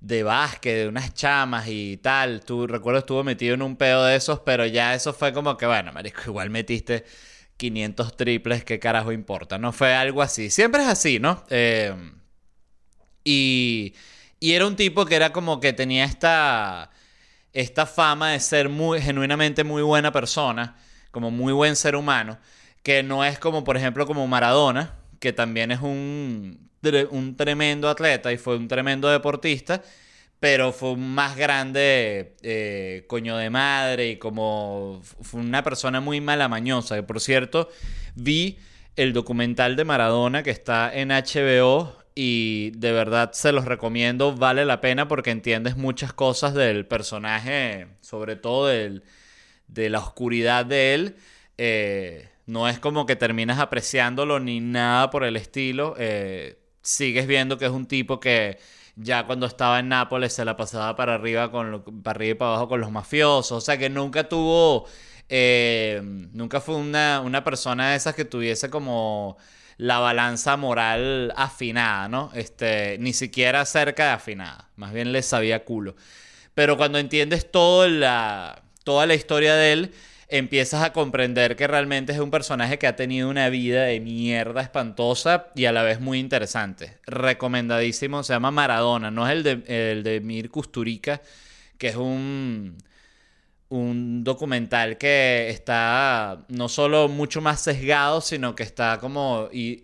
de 0.01 0.25
básquet, 0.25 0.79
de 0.79 0.89
unas 0.89 1.15
chamas 1.15 1.69
y 1.69 1.99
tal. 1.99 2.41
Tú 2.45 2.67
recuerdo 2.67 2.99
estuvo 2.99 3.23
metido 3.23 3.55
en 3.55 3.63
un 3.63 3.77
pedo 3.77 4.05
de 4.05 4.17
esos, 4.17 4.41
pero 4.41 4.67
ya 4.67 4.97
eso 4.97 5.13
fue 5.13 5.33
como 5.33 5.57
que, 5.57 5.65
bueno, 5.65 5.93
marisco, 5.93 6.23
igual 6.27 6.51
metiste 6.51 7.05
500 7.57 8.17
triples, 8.17 8.65
¿qué 8.65 8.81
carajo 8.81 9.13
importa? 9.13 9.59
No 9.59 9.73
fue 9.73 9.95
algo 9.95 10.23
así. 10.23 10.51
Siempre 10.51 10.83
es 10.83 10.89
así, 10.89 11.21
¿no? 11.21 11.45
Eh, 11.51 11.95
y, 13.23 13.95
y, 14.41 14.55
era 14.55 14.67
un 14.67 14.75
tipo 14.75 15.07
que 15.07 15.15
era 15.15 15.33
como 15.33 15.61
que 15.61 15.73
tenía 15.73 16.05
esta, 16.05 16.91
esta 17.61 17.87
fama 17.87 18.31
de 18.31 18.41
ser 18.41 18.69
muy, 18.69 19.01
genuinamente 19.01 19.65
muy 19.65 19.83
buena 19.83 20.13
persona, 20.13 20.77
como 21.11 21.31
muy 21.31 21.53
buen 21.53 21.75
ser 21.75 21.97
humano, 21.97 22.39
que 22.83 23.03
no 23.03 23.25
es 23.25 23.39
como, 23.39 23.65
por 23.65 23.77
ejemplo, 23.77 24.07
como 24.07 24.27
Maradona, 24.29 24.95
que 25.19 25.33
también 25.33 25.73
es 25.73 25.81
un, 25.81 26.71
un 27.11 27.37
tremendo 27.37 27.89
atleta 27.89 28.33
y 28.33 28.39
fue 28.39 28.57
un 28.57 28.69
tremendo 28.69 29.09
deportista 29.09 29.83
pero 30.41 30.73
fue 30.73 30.93
un 30.93 31.15
más 31.15 31.37
grande 31.37 32.37
eh, 32.43 33.05
coño 33.09 33.37
de 33.37 33.51
madre 33.51 34.11
y 34.11 34.17
como 34.19 35.01
fue 35.03 35.41
una 35.41 35.65
persona 35.65 36.01
muy 36.01 36.21
malamañosa. 36.21 36.95
Que 36.95 37.03
por 37.03 37.21
cierto, 37.21 37.69
vi 38.15 38.59
el 38.95 39.13
documental 39.13 39.75
de 39.75 39.85
Maradona 39.85 40.45
que 40.45 40.51
está 40.51 40.95
en 40.95 41.09
HBO 41.09 41.98
y 42.21 42.73
de 42.73 42.91
verdad 42.91 43.31
se 43.33 43.53
los 43.53 43.65
recomiendo, 43.65 44.35
vale 44.35 44.65
la 44.65 44.81
pena 44.81 45.07
porque 45.07 45.31
entiendes 45.31 45.77
muchas 45.77 46.13
cosas 46.13 46.53
del 46.53 46.85
personaje, 46.85 47.87
sobre 48.01 48.35
todo 48.35 48.67
de 48.67 49.89
la 49.89 50.01
oscuridad 50.01 50.67
de 50.67 50.95
él. 50.95 51.17
Eh, 51.59 52.29
no 52.47 52.69
es 52.69 52.81
como 52.81 53.07
que 53.07 53.15
terminas 53.15 53.61
apreciándolo 53.61 54.41
ni 54.41 54.59
nada 54.59 55.11
por 55.11 55.23
el 55.23 55.37
estilo. 55.37 55.95
Eh, 55.97 56.59
sigues 56.83 57.29
viendo 57.29 57.57
que 57.57 57.67
es 57.67 57.71
un 57.71 57.87
tipo 57.87 58.19
que 58.19 58.59
ya 58.97 59.25
cuando 59.25 59.47
estaba 59.47 59.79
en 59.79 59.89
Nápoles 59.89 60.33
se 60.33 60.45
la 60.45 60.57
pasaba 60.57 60.97
para 60.97 61.15
arriba, 61.15 61.53
con 61.53 62.03
para 62.03 62.17
arriba 62.17 62.33
y 62.33 62.35
para 62.35 62.51
abajo 62.51 62.69
con 62.69 62.81
los 62.81 62.91
mafiosos. 62.91 63.53
O 63.53 63.61
sea 63.61 63.79
que 63.79 63.91
nunca 63.91 64.29
tuvo, 64.29 64.87
eh, 65.29 66.01
nunca 66.03 66.61
fue 66.61 66.75
una, 66.75 67.21
una 67.21 67.45
persona 67.45 67.91
de 67.91 67.97
esas 67.97 68.17
que 68.17 68.25
tuviese 68.25 68.71
como 68.71 69.37
la 69.79 70.01
balanza 70.01 70.57
moral 70.57 71.33
afinada, 71.37 72.09
¿no? 72.09 72.31
Este, 72.35 72.99
ni 72.99 73.13
siquiera 73.13 73.65
cerca 73.65 74.07
de 74.07 74.11
afinada. 74.11 74.69
Más 74.77 74.93
bien 74.93 75.13
le 75.13 75.23
sabía 75.23 75.65
culo. 75.65 75.97
Pero 76.55 76.77
cuando 76.77 76.99
entiendes 76.99 77.51
todo 77.51 77.89
la, 77.89 78.63
toda 78.85 79.07
la 79.07 79.15
historia 79.15 79.55
de 79.55 79.73
él, 79.73 79.93
empiezas 80.29 80.83
a 80.83 80.93
comprender 80.93 81.55
que 81.55 81.69
realmente 81.69 82.13
es 82.13 82.19
un 82.19 82.33
personaje 82.33 82.79
que 82.79 82.89
ha 82.89 82.97
tenido 82.97 83.29
una 83.31 83.49
vida 83.49 83.85
de 83.85 84.01
mierda 84.01 84.61
espantosa 84.61 85.47
y 85.55 85.67
a 85.67 85.73
la 85.73 85.85
vez 85.85 86.01
muy 86.01 86.19
interesante. 86.19 86.99
Recomendadísimo, 87.07 88.25
se 88.25 88.33
llama 88.33 88.51
Maradona, 88.51 89.13
no 89.13 89.27
es 89.29 89.33
el 89.33 89.43
de, 89.45 89.93
el 89.93 90.03
de 90.03 90.21
Mir 90.21 90.51
Kusturica, 90.51 91.23
que 91.79 91.89
es 91.89 91.97
un, 91.97 92.77
un 93.71 94.25
documental 94.25 94.97
que 94.99 95.51
está 95.51 96.47
no 96.49 96.69
solo 96.69 97.09
mucho 97.09 97.41
más 97.41 97.61
sesgado, 97.61 98.21
sino 98.21 98.55
que 98.55 98.63
está 98.63 98.99
como 98.99 99.49
y 99.53 99.83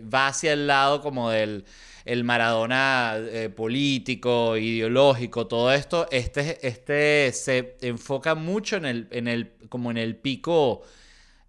va 0.00 0.28
hacia 0.28 0.52
el 0.52 0.66
lado 0.66 1.00
como 1.00 1.30
del 1.30 1.64
el 2.04 2.22
Maradona 2.22 3.14
eh, 3.16 3.48
político, 3.48 4.56
ideológico, 4.56 5.46
todo 5.46 5.72
esto, 5.72 6.06
este, 6.10 6.66
este 6.66 7.32
se 7.32 7.76
enfoca 7.80 8.34
mucho 8.34 8.76
en 8.76 8.84
el, 8.84 9.08
en 9.10 9.26
el, 9.26 9.52
como 9.68 9.90
en 9.90 9.96
el 9.96 10.16
pico 10.16 10.82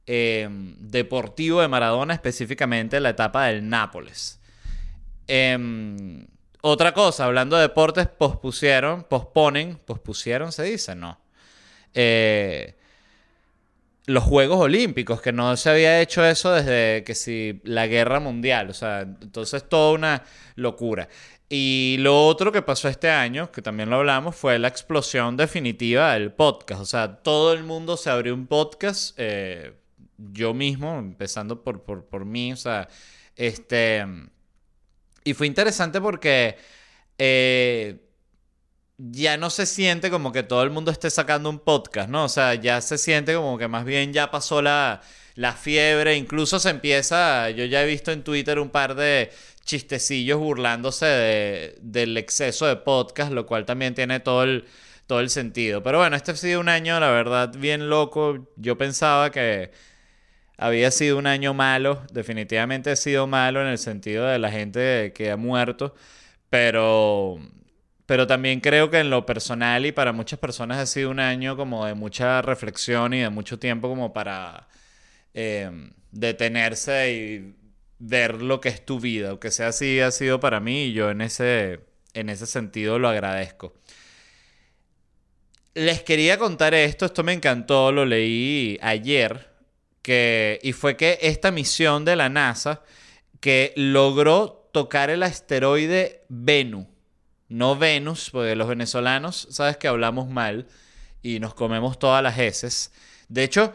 eh, 0.07 0.47
deportivo 0.79 1.61
de 1.61 1.67
Maradona, 1.67 2.13
específicamente 2.13 2.97
en 2.97 3.03
la 3.03 3.09
etapa 3.09 3.47
del 3.47 3.67
Nápoles. 3.67 4.39
Em, 5.27 6.25
otra 6.61 6.93
cosa, 6.93 7.25
hablando 7.25 7.57
de 7.57 7.63
deportes, 7.63 8.07
pospusieron, 8.07 9.03
posponen, 9.03 9.77
pospusieron, 9.85 10.51
se 10.51 10.63
dice, 10.63 10.95
no. 10.95 11.19
Eh, 11.95 12.75
los 14.07 14.23
Juegos 14.23 14.59
Olímpicos, 14.59 15.21
que 15.21 15.31
no 15.31 15.57
se 15.57 15.69
había 15.69 15.99
hecho 16.01 16.23
eso 16.23 16.53
desde 16.53 17.03
que 17.03 17.15
si 17.15 17.59
la 17.63 17.87
guerra 17.87 18.19
mundial, 18.19 18.69
o 18.69 18.73
sea, 18.73 19.01
entonces 19.01 19.67
toda 19.67 19.93
una 19.93 20.23
locura. 20.55 21.09
Y 21.49 21.97
lo 21.99 22.27
otro 22.27 22.51
que 22.51 22.61
pasó 22.61 22.87
este 22.87 23.09
año, 23.09 23.51
que 23.51 23.61
también 23.61 23.89
lo 23.89 23.97
hablamos, 23.97 24.35
fue 24.35 24.59
la 24.59 24.67
explosión 24.67 25.37
definitiva 25.37 26.13
del 26.13 26.31
podcast. 26.33 26.81
O 26.81 26.85
sea, 26.85 27.17
todo 27.17 27.53
el 27.53 27.63
mundo 27.63 27.97
se 27.97 28.09
abrió 28.09 28.33
un 28.33 28.47
podcast, 28.47 29.15
eh, 29.17 29.73
yo 30.17 30.53
mismo, 30.53 30.97
empezando 30.99 31.63
por, 31.63 31.83
por, 31.83 32.05
por, 32.05 32.25
mí, 32.25 32.53
o 32.53 32.57
sea, 32.57 32.87
este... 33.35 34.05
Y 35.23 35.33
fue 35.33 35.47
interesante 35.47 36.01
porque... 36.01 36.57
Eh, 37.17 38.04
ya 38.97 39.37
no 39.37 39.49
se 39.49 39.65
siente 39.65 40.09
como 40.09 40.31
que 40.31 40.43
todo 40.43 40.63
el 40.63 40.69
mundo 40.69 40.91
esté 40.91 41.09
sacando 41.09 41.49
un 41.49 41.59
podcast, 41.59 42.09
¿no? 42.09 42.25
O 42.25 42.29
sea, 42.29 42.55
ya 42.55 42.81
se 42.81 42.97
siente 42.97 43.35
como 43.35 43.57
que 43.57 43.67
más 43.67 43.85
bien 43.85 44.13
ya 44.13 44.31
pasó 44.31 44.61
la, 44.61 45.01
la 45.35 45.53
fiebre, 45.53 46.15
incluso 46.15 46.59
se 46.59 46.69
empieza, 46.69 47.49
yo 47.51 47.65
ya 47.65 47.83
he 47.83 47.87
visto 47.87 48.11
en 48.11 48.23
Twitter 48.23 48.59
un 48.59 48.69
par 48.69 48.95
de 48.95 49.31
chistecillos 49.65 50.39
burlándose 50.39 51.05
de, 51.05 51.75
del 51.81 52.17
exceso 52.17 52.67
de 52.67 52.77
podcast, 52.77 53.31
lo 53.31 53.45
cual 53.45 53.65
también 53.65 53.95
tiene 53.95 54.19
todo 54.21 54.43
el, 54.43 54.65
todo 55.07 55.19
el 55.19 55.29
sentido. 55.29 55.83
Pero 55.83 55.99
bueno, 55.99 56.15
este 56.15 56.31
ha 56.31 56.35
sido 56.35 56.59
un 56.61 56.69
año, 56.69 56.99
la 56.99 57.09
verdad, 57.09 57.53
bien 57.57 57.89
loco. 57.89 58.47
Yo 58.55 58.77
pensaba 58.77 59.31
que 59.31 59.71
había 60.57 60.91
sido 60.91 61.17
un 61.17 61.27
año 61.27 61.53
malo, 61.53 62.03
definitivamente 62.11 62.91
ha 62.91 62.95
sido 62.95 63.27
malo 63.27 63.61
en 63.61 63.67
el 63.67 63.77
sentido 63.77 64.25
de 64.25 64.39
la 64.39 64.51
gente 64.51 65.13
que 65.13 65.31
ha 65.31 65.37
muerto, 65.37 65.95
pero 66.49 67.39
pero 68.05 68.27
también 68.27 68.59
creo 68.59 68.89
que 68.89 68.99
en 68.99 69.09
lo 69.09 69.25
personal 69.25 69.85
y 69.85 69.91
para 69.91 70.11
muchas 70.13 70.39
personas 70.39 70.77
ha 70.77 70.85
sido 70.85 71.09
un 71.09 71.19
año 71.19 71.57
como 71.57 71.85
de 71.85 71.95
mucha 71.95 72.41
reflexión 72.41 73.13
y 73.13 73.21
de 73.21 73.29
mucho 73.29 73.57
tiempo 73.57 73.89
como 73.89 74.13
para 74.13 74.67
eh, 75.33 75.71
detenerse 76.11 77.13
y 77.13 77.55
ver 77.97 78.41
lo 78.41 78.61
que 78.61 78.69
es 78.69 78.85
tu 78.85 78.99
vida. 78.99 79.29
Aunque 79.31 79.51
sea 79.51 79.69
así, 79.69 79.99
ha 79.99 80.11
sido 80.11 80.39
para 80.39 80.59
mí 80.59 80.85
y 80.85 80.93
yo 80.93 81.09
en 81.09 81.21
ese, 81.21 81.79
en 82.13 82.29
ese 82.29 82.45
sentido 82.45 82.99
lo 82.99 83.09
agradezco. 83.09 83.73
Les 85.73 86.03
quería 86.03 86.37
contar 86.37 86.73
esto, 86.73 87.05
esto 87.05 87.23
me 87.23 87.33
encantó, 87.33 87.91
lo 87.91 88.05
leí 88.05 88.77
ayer, 88.81 89.49
que, 90.01 90.59
y 90.63 90.71
fue 90.73 90.95
que 90.95 91.17
esta 91.21 91.51
misión 91.51 92.05
de 92.05 92.15
la 92.15 92.29
NASA 92.29 92.83
que 93.41 93.73
logró 93.75 94.69
tocar 94.71 95.09
el 95.09 95.23
asteroide 95.23 96.23
Venus 96.29 96.87
no 97.47 97.75
Venus, 97.75 98.29
porque 98.31 98.55
los 98.55 98.67
venezolanos, 98.67 99.47
sabes 99.51 99.77
que 99.77 99.87
hablamos 99.87 100.29
mal 100.29 100.67
y 101.21 101.39
nos 101.39 101.53
comemos 101.53 101.99
todas 101.99 102.23
las 102.23 102.37
heces. 102.37 102.91
De 103.27 103.43
hecho, 103.43 103.73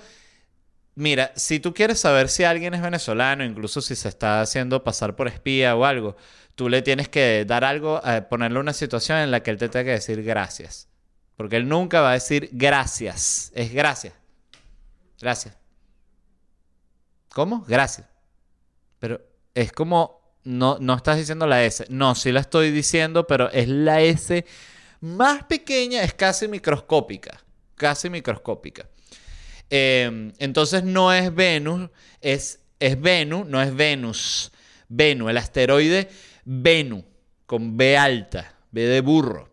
mira, 0.95 1.33
si 1.37 1.61
tú 1.61 1.75
quieres 1.75 2.00
saber 2.00 2.29
si 2.29 2.45
alguien 2.45 2.75
es 2.75 2.83
venezolano, 2.83 3.45
incluso 3.45 3.81
si 3.81 3.95
se 3.97 4.09
está 4.09 4.41
haciendo 4.41 4.85
pasar 4.85 5.17
por 5.17 5.29
espía 5.29 5.77
o 5.77 5.85
algo, 5.85 6.17
tú 6.55 6.69
le 6.69 6.83
tienes 6.83 7.09
que 7.09 7.45
dar 7.47 7.65
algo, 7.65 8.03
eh, 8.05 8.23
ponerle 8.23 8.59
una 8.59 8.73
situación 8.73 9.19
en 9.19 9.31
la 9.31 9.43
que 9.43 9.50
él 9.50 9.59
te 9.59 9.69
tenga 9.69 9.85
que 9.85 9.91
decir 9.93 10.23
gracias. 10.23 10.89
Porque 11.37 11.57
él 11.57 11.69
nunca 11.69 12.00
va 12.00 12.11
a 12.11 12.15
decir 12.15 12.50
gracias. 12.53 13.50
Es 13.55 13.73
gracias. 13.73 14.15
Gracias. 15.21 15.57
¿Cómo? 17.33 17.65
Gracias. 17.67 18.07
Pero 18.99 19.21
es 19.55 19.73
como 19.73 20.20
no, 20.50 20.78
no 20.80 20.97
estás 20.97 21.16
diciendo 21.16 21.47
la 21.47 21.64
S. 21.64 21.87
No, 21.88 22.14
sí 22.14 22.33
la 22.33 22.40
estoy 22.40 22.71
diciendo, 22.73 23.26
pero 23.26 23.50
es 23.50 23.69
la 23.69 24.00
S 24.02 24.45
más 25.00 25.45
pequeña, 25.45 26.02
es 26.02 26.14
casi 26.14 26.49
microscópica. 26.49 27.40
Casi 27.76 28.11
microscópica. 28.11 28.87
Em, 29.71 30.33
entonces 30.38 30.83
no 30.85 31.12
es 31.12 31.35
Venus, 31.35 31.88
es, 32.21 32.61
es 32.78 33.00
Venus, 33.00 33.47
no 33.47 33.62
es 33.62 33.75
Venus. 33.75 34.52
Venus, 34.88 35.30
el 35.30 35.37
asteroide 35.38 36.09
Venus, 36.45 37.04
con 37.47 37.76
B 37.76 37.97
alta, 37.97 38.54
B 38.73 38.83
de 38.83 39.00
burro. 39.00 39.50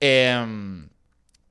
Em, 0.00 0.88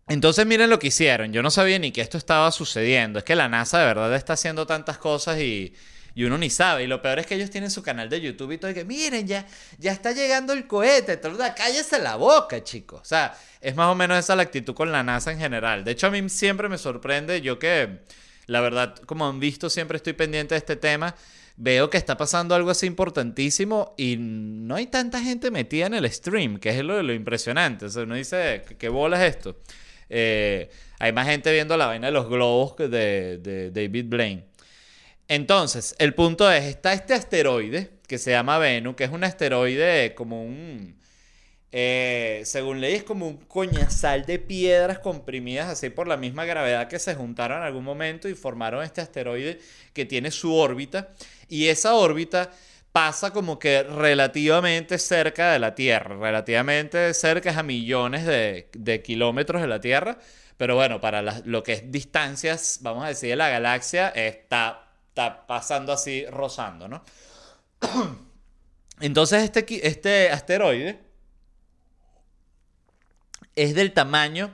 Entonces 0.08 0.46
miren 0.46 0.70
lo 0.70 0.80
que 0.80 0.88
hicieron. 0.88 1.32
Yo 1.32 1.42
no 1.42 1.50
sabía 1.50 1.80
ni 1.80 1.92
que 1.92 2.02
esto 2.02 2.18
estaba 2.18 2.52
sucediendo. 2.52 3.20
Es 3.20 3.26
que 3.26 3.36
la 3.36 3.48
NASA 3.48 3.80
de 3.80 3.86
verdad 3.86 4.14
está 4.14 4.34
haciendo 4.34 4.68
tantas 4.68 4.98
cosas 4.98 5.40
y, 5.40 5.74
y 6.14 6.24
uno 6.24 6.38
ni 6.38 6.50
sabe. 6.50 6.84
Y 6.84 6.88
lo 6.88 7.02
peor 7.02 7.20
es 7.20 7.28
que 7.28 7.36
ellos 7.36 7.50
tienen 7.50 7.72
su 7.72 7.82
canal 7.84 8.10
de 8.10 8.22
YouTube 8.22 8.52
y 8.52 8.58
todo. 8.58 8.72
Y 8.72 8.74
que 8.74 8.86
miren, 8.86 9.28
ya, 9.28 9.46
ya 9.78 9.92
está 9.92 10.12
llegando 10.12 10.54
el 10.54 10.68
cohete. 10.68 11.20
Cállese 11.56 12.00
la 12.00 12.16
boca, 12.16 12.64
chicos. 12.64 13.02
O 13.02 13.06
sea, 13.06 13.36
es 13.60 13.76
más 13.76 13.88
o 13.88 13.96
menos 13.96 14.18
esa 14.18 14.36
la 14.36 14.44
actitud 14.44 14.74
con 14.74 14.92
la 14.92 15.04
NASA 15.04 15.32
en 15.32 15.40
general. 15.40 15.84
De 15.84 15.92
hecho, 15.92 16.08
a 16.08 16.12
mí 16.12 16.28
siempre 16.30 16.70
me 16.70 16.78
sorprende. 16.78 17.42
Yo 17.42 17.60
que, 17.60 18.00
la 18.48 18.62
verdad, 18.62 18.96
como 19.06 19.28
han 19.28 19.40
visto, 19.40 19.70
siempre 19.70 19.98
estoy 19.98 20.14
pendiente 20.14 20.56
de 20.56 20.60
este 20.60 20.76
tema 20.76 21.16
veo 21.58 21.90
que 21.90 21.98
está 21.98 22.18
pasando 22.18 22.56
algo 22.56 22.72
así 22.72 22.88
importantísimo 22.88 23.94
y 23.96 24.18
no 24.18 24.76
hay 24.76 24.88
tanta 24.88 25.22
gente 25.22 25.52
metida 25.52 25.86
en 25.86 25.94
el 25.94 26.10
stream, 26.12 26.58
que 26.58 26.70
es 26.70 26.84
lo, 26.84 27.02
lo 27.04 27.14
impresionante. 27.14 27.86
O 27.86 27.90
sea, 27.90 28.04
uno 28.04 28.16
dice, 28.16 28.64
¿qué, 28.80 28.90
bola 28.90 29.24
es 29.24 29.36
esto? 29.36 29.60
Eh, 30.10 30.70
hay 31.00 31.14
más 31.14 31.28
gente 31.28 31.52
viendo 31.52 31.78
la 31.78 31.86
vaina 31.86 32.08
de 32.08 32.14
los 32.14 32.28
globos 32.28 32.78
de, 32.78 33.38
de 33.38 33.72
David 33.72 34.06
Blaine. 34.08 34.51
Entonces, 35.32 35.96
el 35.98 36.14
punto 36.14 36.52
es, 36.52 36.66
está 36.66 36.92
este 36.92 37.14
asteroide 37.14 37.90
que 38.06 38.18
se 38.18 38.32
llama 38.32 38.58
Venus, 38.58 38.98
que 38.98 39.06
es 39.06 39.12
un 39.12 39.24
asteroide 39.24 40.14
como 40.14 40.44
un... 40.44 41.00
Eh, 41.72 42.42
según 42.44 42.82
ley 42.82 42.96
es 42.96 43.04
como 43.04 43.30
un 43.30 43.38
coñazal 43.38 44.26
de 44.26 44.40
piedras 44.40 45.00
comprimidas 45.00 45.70
así 45.70 45.90
por 45.90 46.10
la 46.10 46.18
misma 46.18 46.44
gravedad 46.44 46.90
que 46.90 47.00
se 47.00 47.16
juntaron 47.16 47.60
en 47.60 47.64
algún 47.64 47.86
momento 47.86 48.28
y 48.28 48.34
formaron 48.34 48.84
este 48.84 49.00
asteroide 49.00 49.60
que 49.94 50.04
tiene 50.04 50.32
su 50.32 50.54
órbita. 50.54 51.14
Y 51.48 51.68
esa 51.68 51.96
órbita 51.96 52.52
pasa 52.92 53.32
como 53.32 53.58
que 53.58 53.84
relativamente 53.84 54.98
cerca 54.98 55.54
de 55.54 55.60
la 55.60 55.76
Tierra, 55.76 56.18
relativamente 56.18 57.14
cerca 57.14 57.58
a 57.58 57.64
millones 57.64 58.26
de, 58.26 59.02
kilómetros 59.02 59.62
de 59.62 59.68
la 59.70 59.80
Tierra, 59.80 60.20
pero 60.58 60.76
bueno, 60.76 61.00
para 61.00 61.22
lo 61.46 61.64
que 61.64 61.72
es 61.72 61.90
distancias, 61.90 62.80
vamos 62.82 63.06
a 63.06 63.08
decir, 63.08 63.30
de 63.30 63.38
la 63.38 63.48
galaxia, 63.48 64.10
está, 64.10 64.91
está 65.12 65.46
pasando 65.46 65.92
así, 65.92 66.26
rozando, 66.26 66.88
¿no? 66.88 67.04
Entonces 69.02 69.44
este, 69.44 69.88
este 69.88 70.30
asteroide 70.30 71.00
es 73.56 73.76
del 73.76 73.92
tamaño 73.92 74.52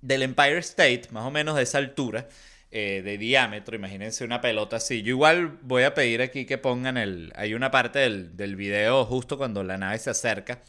del 0.00 0.22
Empire 0.22 0.58
State, 0.58 1.08
más 1.10 1.24
o 1.24 1.30
menos 1.30 1.56
de 1.56 1.62
esa 1.64 1.78
altura, 1.78 2.26
eh, 2.70 3.02
de 3.04 3.18
diámetro. 3.18 3.76
Imagínense 3.76 4.24
una 4.24 4.40
pelota 4.40 4.76
así. 4.76 5.02
Yo 5.02 5.10
igual 5.10 5.58
voy 5.62 5.82
a 5.82 5.92
pedir 5.92 6.22
aquí 6.22 6.46
que 6.46 6.56
pongan 6.56 6.96
el. 6.96 7.32
Hay 7.36 7.52
una 7.52 7.70
parte 7.70 7.98
del, 7.98 8.34
del 8.36 8.56
video 8.56 9.04
justo 9.04 9.36
cuando 9.36 9.62
la 9.62 9.76
nave 9.76 9.98
se 9.98 10.10
acerca. 10.10 10.62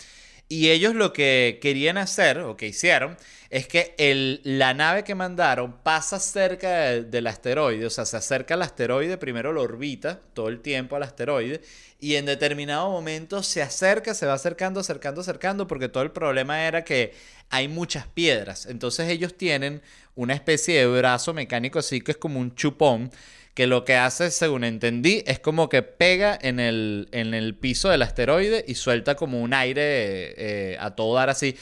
Y 0.50 0.70
ellos 0.70 0.96
lo 0.96 1.12
que 1.12 1.60
querían 1.62 1.98
hacer, 1.98 2.39
o 2.39 2.56
que 2.56 2.68
hicieron, 2.68 3.18
es 3.50 3.68
que 3.68 3.96
el, 3.98 4.42
la 4.44 4.74
nave 4.74 5.04
que 5.04 5.16
mandaron 5.16 5.82
pasa 5.84 6.20
cerca 6.20 7.01
del 7.01 7.27
asteroide, 7.27 7.86
o 7.86 7.89
sea, 7.89 8.06
se 8.06 8.18
acerca 8.18 8.54
al 8.54 8.62
asteroide, 8.62 9.18
primero 9.18 9.51
lo 9.51 9.62
orbita 9.62 10.22
todo 10.34 10.48
el 10.48 10.62
tiempo 10.62 10.96
al 10.96 11.04
asteroide, 11.04 11.62
y 12.00 12.16
en 12.16 12.25
determinado 12.25 12.89
momento 12.89 13.44
se 13.44 13.62
acerca, 13.62 14.13
se 14.13 14.25
va 14.25 14.34
acercando, 14.34 14.80
acercando, 14.80 15.22
acercando, 15.22 15.68
porque 15.68 15.89
todo 15.89 16.04
el 16.04 16.12
problema 16.12 16.66
era 16.66 16.84
que 16.84 17.13
hay 17.50 17.68
muchas 17.68 18.08
piedras. 18.08 18.68
Entonces 18.68 19.10
ellos 19.10 19.36
tienen 19.36 19.82
una 20.16 20.34
especie 20.34 20.80
de 20.80 20.88
brazo 20.88 21.34
mecánico 21.34 21.80
así 21.80 22.01
que 22.01 22.12
es 22.12 22.18
como 22.18 22.39
un 22.39 22.56
chupón 22.56 23.12
que 23.58 23.66
lo 23.66 23.86
que 23.86 23.96
hace, 23.96 24.30
según 24.30 24.64
entendí, 24.64 25.24
es 25.26 25.40
como 25.40 25.68
que 25.68 25.82
pega 25.82 26.38
en 26.40 26.60
el, 26.60 27.10
en 27.12 27.34
el 27.34 27.56
piso 27.56 27.90
del 27.90 28.04
asteroide 28.04 28.64
y 28.68 28.76
suelta 28.76 29.16
como 29.16 29.42
un 29.42 29.52
aire 29.52 29.82
eh, 29.82 30.78
a 30.80 30.92
todo 30.92 31.16
dar 31.16 31.32
así, 31.32 31.58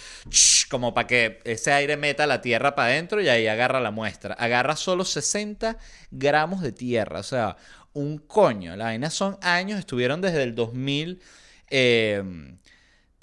como 0.70 0.94
para 0.94 1.08
que 1.08 1.40
ese 1.46 1.72
aire 1.72 1.96
meta 1.96 2.28
la 2.28 2.42
Tierra 2.42 2.76
para 2.76 2.90
adentro 2.90 3.22
y 3.22 3.30
ahí 3.30 3.48
agarra 3.48 3.80
la 3.80 3.92
muestra. 3.92 4.34
Agarra 4.34 4.76
solo 4.76 5.06
60 5.06 5.78
gramos 6.12 6.62
de 6.62 6.74
tierra, 6.74 7.22
o 7.22 7.24
sea, 7.24 7.56
un 7.94 8.18
coño. 8.18 8.76
La 8.76 8.84
vaina 8.88 9.10
son 9.10 9.38
años, 9.42 9.80
estuvieron 9.80 10.20
desde 10.20 10.44
el 10.44 10.54
2000. 10.54 11.22
Eh, 11.70 12.22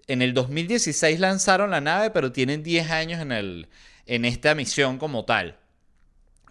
en 0.07 0.23
el 0.23 0.33
2016 0.33 1.21
lanzaron 1.21 1.73
la 1.73 1.83
nave, 1.83 2.09
pero 2.09 2.33
tienen 2.33 2.63
10 2.63 2.91
años 2.91 3.21
en, 3.21 3.33
el, 3.33 3.69
en 4.07 4.25
esta 4.25 4.55
misión 4.55 4.97
como 4.97 5.27
tal. 5.27 5.59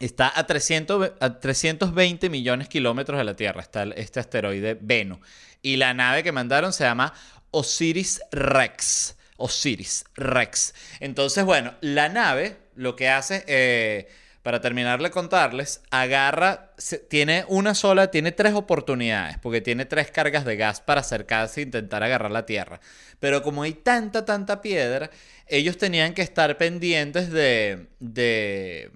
Está 0.02 0.32
a, 0.36 0.48
300, 0.48 1.12
a 1.20 1.40
320 1.40 2.30
millones 2.30 2.68
de 2.68 2.72
kilómetros 2.72 3.20
de 3.20 3.24
la 3.24 3.36
Tierra, 3.36 3.62
está 3.62 3.84
este 3.84 4.20
asteroide 4.20 4.76
Venus. 4.82 5.20
Y 5.62 5.78
la 5.78 5.94
nave 5.94 6.24
que 6.24 6.32
mandaron 6.32 6.74
se 6.74 6.86
llama 6.86 7.14
Osiris 7.52 8.20
Rex. 8.32 9.16
Osiris 9.38 10.06
Rex. 10.16 10.74
Entonces, 11.00 11.46
bueno, 11.46 11.76
la 11.82 12.10
nave 12.10 12.58
lo 12.76 12.96
que 12.96 13.10
hace, 13.10 13.44
eh, 13.46 14.08
para 14.42 14.60
terminar 14.60 15.00
de 15.04 15.12
contarles, 15.12 15.82
agarra, 15.92 16.72
tiene 17.08 17.46
una 17.48 17.76
sola, 17.76 18.10
tiene 18.10 18.32
tres 18.32 18.56
oportunidades, 18.56 19.38
porque 19.38 19.62
tiene 19.62 19.86
tres 19.86 20.10
cargas 20.10 20.46
de 20.46 20.56
gas 20.56 20.82
para 20.82 21.02
acercarse 21.02 21.62
e 21.62 21.66
intentar 21.66 22.02
agarrar 22.02 22.32
la 22.32 22.48
Tierra. 22.48 22.80
Pero 23.20 23.44
como 23.44 23.62
hay 23.62 23.74
tanta, 23.74 24.26
tanta 24.26 24.64
piedra, 24.64 25.12
ellos 25.46 25.78
tenían 25.78 26.16
que 26.16 26.24
estar 26.24 26.58
pendientes 26.58 27.30
de, 27.30 27.86
de 28.00 28.90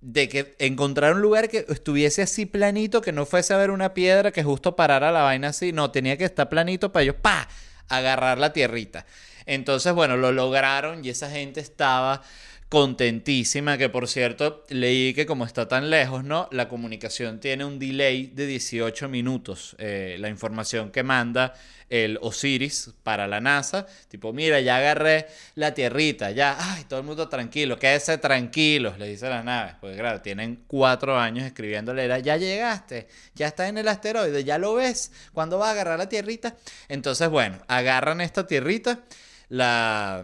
de 0.00 0.28
que 0.28 0.54
encontrar 0.58 1.14
un 1.14 1.20
lugar 1.20 1.48
que 1.48 1.66
estuviese 1.68 2.22
así 2.22 2.46
planito, 2.46 3.00
que 3.00 3.12
no 3.12 3.26
fuese 3.26 3.54
a 3.54 3.56
ver 3.56 3.70
una 3.70 3.94
piedra 3.94 4.30
que 4.30 4.44
justo 4.44 4.76
parara 4.76 5.10
la 5.10 5.22
vaina 5.22 5.48
así, 5.48 5.72
no, 5.72 5.90
tenía 5.90 6.16
que 6.16 6.24
estar 6.24 6.48
planito 6.48 6.92
para 6.92 7.02
ellos, 7.02 7.16
pa, 7.20 7.48
agarrar 7.88 8.38
la 8.38 8.52
tierrita. 8.52 9.06
Entonces, 9.46 9.92
bueno, 9.94 10.16
lo 10.16 10.30
lograron 10.30 11.04
y 11.04 11.08
esa 11.08 11.30
gente 11.30 11.60
estaba 11.60 12.22
contentísima, 12.68 13.78
que 13.78 13.88
por 13.88 14.08
cierto 14.08 14.64
leí 14.68 15.14
que 15.14 15.24
como 15.24 15.46
está 15.46 15.68
tan 15.68 15.88
lejos, 15.88 16.22
¿no? 16.22 16.48
La 16.52 16.68
comunicación 16.68 17.40
tiene 17.40 17.64
un 17.64 17.78
delay 17.78 18.26
de 18.26 18.46
18 18.46 19.08
minutos. 19.08 19.74
Eh, 19.78 20.16
la 20.18 20.28
información 20.28 20.90
que 20.90 21.02
manda 21.02 21.54
el 21.88 22.18
Osiris 22.20 22.90
para 23.02 23.26
la 23.26 23.40
NASA, 23.40 23.86
tipo, 24.08 24.34
mira, 24.34 24.60
ya 24.60 24.76
agarré 24.76 25.26
la 25.54 25.72
tierrita, 25.72 26.30
ya, 26.30 26.58
ay, 26.58 26.84
todo 26.84 27.00
el 27.00 27.06
mundo 27.06 27.30
tranquilo, 27.30 27.78
quédese 27.78 28.18
tranquilos, 28.18 28.98
le 28.98 29.08
dice 29.08 29.30
la 29.30 29.42
nave. 29.42 29.76
Pues 29.80 29.96
claro, 29.96 30.20
tienen 30.20 30.64
cuatro 30.66 31.18
años 31.18 31.46
escribiéndole, 31.46 32.06
ya 32.22 32.36
llegaste, 32.36 33.08
ya 33.34 33.46
está 33.46 33.68
en 33.68 33.78
el 33.78 33.88
asteroide, 33.88 34.44
ya 34.44 34.58
lo 34.58 34.74
ves, 34.74 35.10
¿cuándo 35.32 35.58
va 35.58 35.68
a 35.68 35.70
agarrar 35.70 35.98
la 35.98 36.10
tierrita? 36.10 36.54
Entonces, 36.88 37.30
bueno, 37.30 37.58
agarran 37.66 38.20
esta 38.20 38.46
tierrita, 38.46 39.00
la 39.48 40.22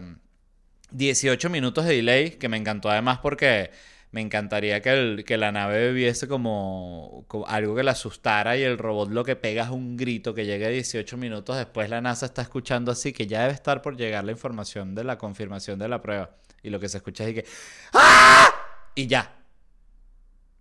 18 0.97 1.49
minutos 1.49 1.85
de 1.85 1.95
delay, 1.95 2.31
que 2.31 2.49
me 2.49 2.57
encantó 2.57 2.89
además 2.89 3.19
porque 3.19 3.71
me 4.11 4.21
encantaría 4.21 4.81
que, 4.81 4.91
el, 4.91 5.25
que 5.25 5.37
la 5.37 5.51
nave 5.51 5.91
viese 5.91 6.25
como, 6.27 7.25
algo 7.47 7.75
que 7.75 7.83
la 7.83 7.91
asustara 7.91 8.55
y 8.55 8.63
el 8.63 8.77
robot 8.77 9.09
lo 9.09 9.25
que 9.25 9.35
pega 9.35 9.65
es 9.65 9.69
un 9.71 9.97
grito 9.97 10.33
que 10.33 10.45
llegue 10.45 10.69
18 10.69 11.17
minutos 11.17 11.57
después. 11.57 11.89
La 11.89 11.99
NASA 11.99 12.27
está 12.27 12.41
escuchando 12.41 12.93
así 12.93 13.11
que 13.11 13.27
ya 13.27 13.41
debe 13.41 13.53
estar 13.53 13.81
por 13.81 13.97
llegar 13.97 14.23
la 14.23 14.31
información 14.31 14.95
de 14.95 15.03
la 15.03 15.17
confirmación 15.17 15.79
de 15.79 15.89
la 15.89 16.01
prueba. 16.01 16.37
Y 16.63 16.69
lo 16.69 16.79
que 16.79 16.87
se 16.87 16.97
escucha 16.97 17.25
es 17.25 17.33
que 17.33 17.45
¡Ah! 17.93 18.49
y 18.95 19.07
ya. 19.07 19.35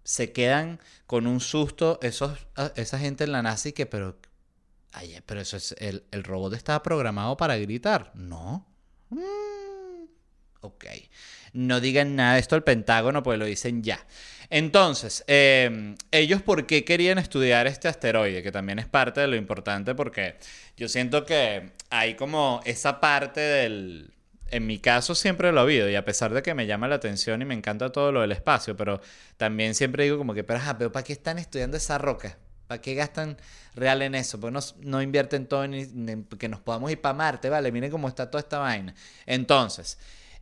Se 0.02 0.32
quedan 0.32 0.80
con 1.06 1.28
un 1.28 1.38
susto 1.38 2.00
esos, 2.02 2.48
esa 2.74 2.98
gente 2.98 3.22
en 3.22 3.30
la 3.30 3.42
NASA 3.42 3.68
y 3.68 3.72
que 3.72 3.86
pero 3.86 4.18
ay, 4.92 5.16
pero 5.24 5.40
eso 5.40 5.56
es 5.56 5.76
el, 5.78 6.04
el 6.10 6.24
robot 6.24 6.54
estaba 6.54 6.82
programado 6.82 7.36
para 7.36 7.56
gritar. 7.56 8.10
No. 8.16 8.66
Mm. 9.10 9.63
Ok. 10.64 10.86
No 11.52 11.78
digan 11.78 12.16
nada 12.16 12.34
de 12.34 12.40
esto 12.40 12.54
al 12.54 12.64
Pentágono, 12.64 13.22
pues 13.22 13.38
lo 13.38 13.44
dicen 13.44 13.82
ya. 13.82 14.00
Entonces, 14.48 15.22
em, 15.26 15.94
ellos 16.10 16.40
por 16.40 16.66
qué 16.66 16.84
querían 16.84 17.18
estudiar 17.18 17.66
este 17.66 17.86
asteroide, 17.86 18.42
que 18.42 18.50
también 18.50 18.78
es 18.78 18.86
parte 18.86 19.20
de 19.20 19.26
lo 19.26 19.36
importante 19.36 19.94
porque 19.94 20.36
yo 20.76 20.88
siento 20.88 21.26
que 21.26 21.72
hay 21.90 22.14
como 22.14 22.62
esa 22.64 22.98
parte 22.98 23.40
del... 23.40 24.10
En 24.50 24.66
mi 24.66 24.78
caso 24.78 25.14
siempre 25.14 25.52
lo 25.52 25.60
he 25.60 25.62
habido 25.62 25.90
y 25.90 25.96
a 25.96 26.04
pesar 26.04 26.32
de 26.32 26.42
que 26.42 26.54
me 26.54 26.66
llama 26.66 26.88
la 26.88 26.94
atención 26.96 27.42
y 27.42 27.44
me 27.44 27.54
encanta 27.54 27.92
todo 27.92 28.10
lo 28.12 28.22
del 28.22 28.32
espacio, 28.32 28.76
pero 28.76 29.00
también 29.36 29.74
siempre 29.74 30.04
digo 30.04 30.16
como 30.16 30.32
que, 30.32 30.44
pero, 30.44 30.60
pero 30.78 30.92
¿para 30.92 31.04
qué 31.04 31.12
están 31.12 31.38
estudiando 31.38 31.76
esa 31.76 31.98
roca? 31.98 32.38
¿Para 32.66 32.80
qué 32.80 32.94
gastan 32.94 33.36
real 33.74 34.00
en 34.02 34.14
eso? 34.14 34.38
No, 34.50 34.60
no 34.80 35.02
invierten 35.02 35.46
todo 35.46 35.64
en, 35.64 36.26
que 36.38 36.48
nos 36.48 36.60
podamos 36.60 36.90
ir 36.90 37.00
para 37.00 37.14
Marte, 37.14 37.50
¿vale? 37.50 37.70
Miren 37.72 37.90
cómo 37.90 38.08
está 38.08 38.30
toda 38.30 38.40
esta 38.40 38.58
vaina. 38.58 38.94
Entonces, 39.26 39.98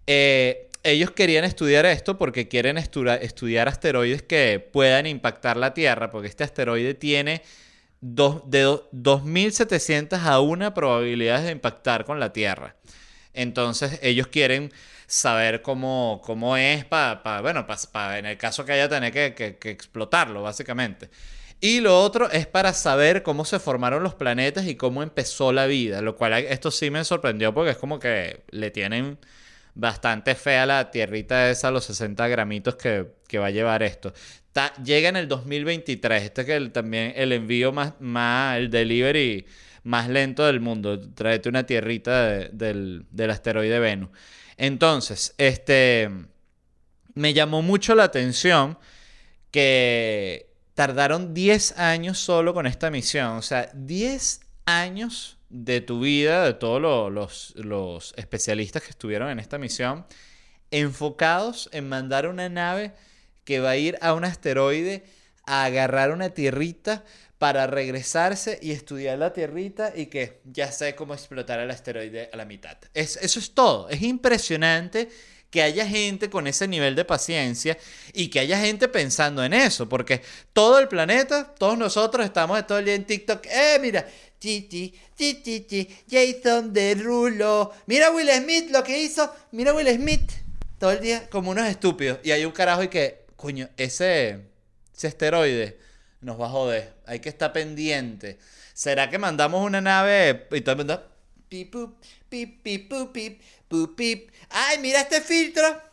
eh, 0.07 0.69
ellos 0.85 1.11
querían 1.12 1.45
estudiar 1.45 1.87
esto 1.87 2.19
porque 2.19 2.49
quieren 2.49 2.77
estudiar 2.79 3.69
asteroides 3.69 4.23
que 4.23 4.67
puedan 4.73 5.07
impactar 5.07 5.57
la 5.57 5.75
Tierra, 5.75 6.11
porque 6.11 6.29
este 6.29 6.45
asteroide 6.45 6.95
tiene 6.95 7.43
dos, 8.01 8.43
de 8.51 8.65
2.700 8.67 10.21
a 10.21 10.41
una 10.41 10.75
probabilidades 10.75 11.45
de 11.45 11.53
impactar 11.53 12.05
con 12.05 12.19
la 12.19 12.33
Tierra. 12.33 12.77
Entonces 13.33 13.99
ellos 14.03 14.27
quieren 14.27 14.73
saber 15.07 15.62
cómo, 15.62 16.21
cómo 16.25 16.57
es 16.57 16.85
para, 16.85 17.41
bueno, 17.41 17.67
en 18.17 18.27
el 18.27 18.37
caso 18.37 18.65
que 18.65 18.73
haya 18.73 18.88
tener 18.88 19.12
que, 19.12 19.57
que 19.59 19.71
explotarlo, 19.71 20.43
básicamente. 20.43 21.11
Y 21.61 21.81
lo 21.81 22.03
otro 22.03 22.29
es 22.29 22.49
para 22.49 22.73
saber 22.73 23.23
cómo 23.23 23.45
se 23.45 23.61
formaron 23.61 24.03
los 24.03 24.15
planetas 24.15 24.67
y 24.67 24.75
cómo 24.75 25.03
empezó 25.05 25.53
la 25.53 25.67
vida, 25.67 26.03
lo 26.03 26.17
cual 26.17 26.33
esto 26.33 26.73
sí 26.73 26.91
me 26.91 27.05
sorprendió 27.05 27.55
porque 27.55 27.71
es 27.71 27.77
como 27.77 28.01
que 28.01 28.43
le 28.51 28.73
tienen 28.73 29.17
bastante 29.74 30.35
fea 30.35 30.66
la 30.66 30.90
tierrita 30.90 31.50
esa, 31.50 31.70
los 31.70 31.85
60 31.85 32.28
gramitos 32.28 32.76
que, 32.76 33.06
que 33.28 33.38
va 33.38 33.46
a 33.46 33.50
llevar 33.50 33.82
esto. 33.82 34.12
llega 34.85 35.08
en 35.08 35.16
el 35.16 35.28
2023. 35.28 36.22
Este 36.22 36.42
es 36.42 36.48
el, 36.48 36.72
también 36.72 37.12
el 37.16 37.32
envío 37.32 37.72
más, 37.72 37.94
más, 38.00 38.58
el 38.58 38.70
delivery 38.70 39.46
más 39.85 40.08
lento 40.08 40.44
del 40.46 40.61
mundo. 40.61 41.00
Tráete 41.00 41.48
una 41.48 41.64
tierrita 41.64 42.26
del, 42.26 43.06
del 43.11 43.30
asteroide 43.30 43.78
Venus. 43.78 44.11
Entonces, 44.56 45.35
este, 45.38 46.11
me 47.14 47.35
llamó 47.35 47.62
mucho 47.62 47.94
la 47.94 48.04
atención 48.04 48.78
que 49.50 50.52
tardaron 50.74 51.35
10 51.35 51.78
años 51.78 52.18
solo 52.18 52.54
con 52.54 52.66
esta 52.66 52.90
misión. 52.90 53.37
O 53.37 53.42
sea, 53.42 53.70
10 53.74 54.40
años 54.66 55.38
de 55.53 55.83
tu 55.83 56.01
vida, 56.01 56.47
de 56.47 56.55
todos 56.55 56.81
los, 56.81 57.53
los, 57.57 58.15
especialistas 58.17 58.83
que 58.83 58.91
estuvieron 58.91 59.29
en 59.29 59.38
esta 59.38 59.59
misión, 59.59 60.07
enfocados 60.71 61.69
en 61.73 61.88
mandar 61.88 62.27
una 62.27 62.49
nave 62.49 62.95
que 63.45 63.61
va 63.61 63.71
a 63.71 63.77
ir 63.77 63.99
a 64.01 64.15
un 64.15 64.25
asteroide 64.25 65.05
a 65.45 65.65
agarrar 65.65 66.11
una 66.11 66.31
tierrita 66.31 67.05
para 67.37 67.67
regresarse 67.67 68.59
y 68.62 68.71
estudiar 68.71 69.19
la 69.19 69.33
tierrita 69.33 69.93
y 69.95 70.07
que 70.07 70.41
ya 70.45 70.73
sé 70.73 70.95
cómo 70.95 71.12
explotar 71.12 71.61
el 71.61 71.71
asteroide 71.71 72.31
a 72.33 72.37
la 72.37 72.47
mitad. 72.47 72.79
Es, 72.95 73.17
eso 73.17 73.38
es 73.38 73.53
todo. 73.53 73.91
Es 73.91 74.01
impresionante 74.01 75.11
que 75.51 75.61
haya 75.61 75.87
gente 75.87 76.31
con 76.31 76.47
ese 76.47 76.67
nivel 76.67 76.97
de 76.97 77.05
paciencia 77.05 77.77
y 78.15 78.29
que 78.29 78.41
haya 78.41 78.59
gente 78.59 78.88
pensando 78.88 79.45
en 79.45 79.53
eso, 79.53 79.87
porque 79.87 80.23
todo 80.55 80.79
el 80.79 80.88
planeta, 80.88 81.53
todos 81.59 81.77
nosotros 81.77 82.25
estamos 82.25 82.67
todo 82.67 82.79
el 82.79 82.87
día 82.87 82.95
en 82.95 83.05
TikTok, 83.05 83.45
eh, 83.47 83.79
mira, 83.83 84.07
Titi, 84.42 84.92
Titi, 85.14 85.88
Jason 86.11 86.72
Derulo, 86.72 87.72
mira 87.87 88.11
Will 88.11 88.28
Smith 88.28 88.72
lo 88.72 88.83
que 88.83 89.00
hizo, 89.00 89.33
mira 89.52 89.72
Will 89.72 89.87
Smith, 89.94 90.33
todo 90.81 90.90
el 90.90 91.00
día 91.00 91.31
como 91.31 91.52
unos 91.52 91.68
estúpidos, 91.68 92.18
y 92.24 92.33
hay 92.33 92.44
un 92.44 92.50
carajo 92.50 92.83
y 92.83 92.88
que, 92.88 93.24
coño, 93.37 93.68
ese, 93.76 94.40
ese 94.92 95.07
asteroide 95.07 95.78
nos 96.22 96.40
va 96.40 96.46
a 96.46 96.50
joder, 96.50 96.92
hay 97.07 97.20
que 97.20 97.28
estar 97.28 97.52
pendiente. 97.52 98.40
¿Será 98.74 99.09
que 99.09 99.16
mandamos 99.16 99.64
una 99.64 99.81
nave 99.81 100.48
y 100.50 100.61
todo 100.62 100.72
el 100.72 100.78
mundo, 100.78 101.09
pip, 101.48 101.72
pip, 102.28 102.62
pip, 102.64 102.92
pip, 103.12 103.40
pip, 103.96 104.31
¡Ay, 104.50 104.78
mira 104.81 105.02
este 105.02 105.20
filtro! 105.20 105.91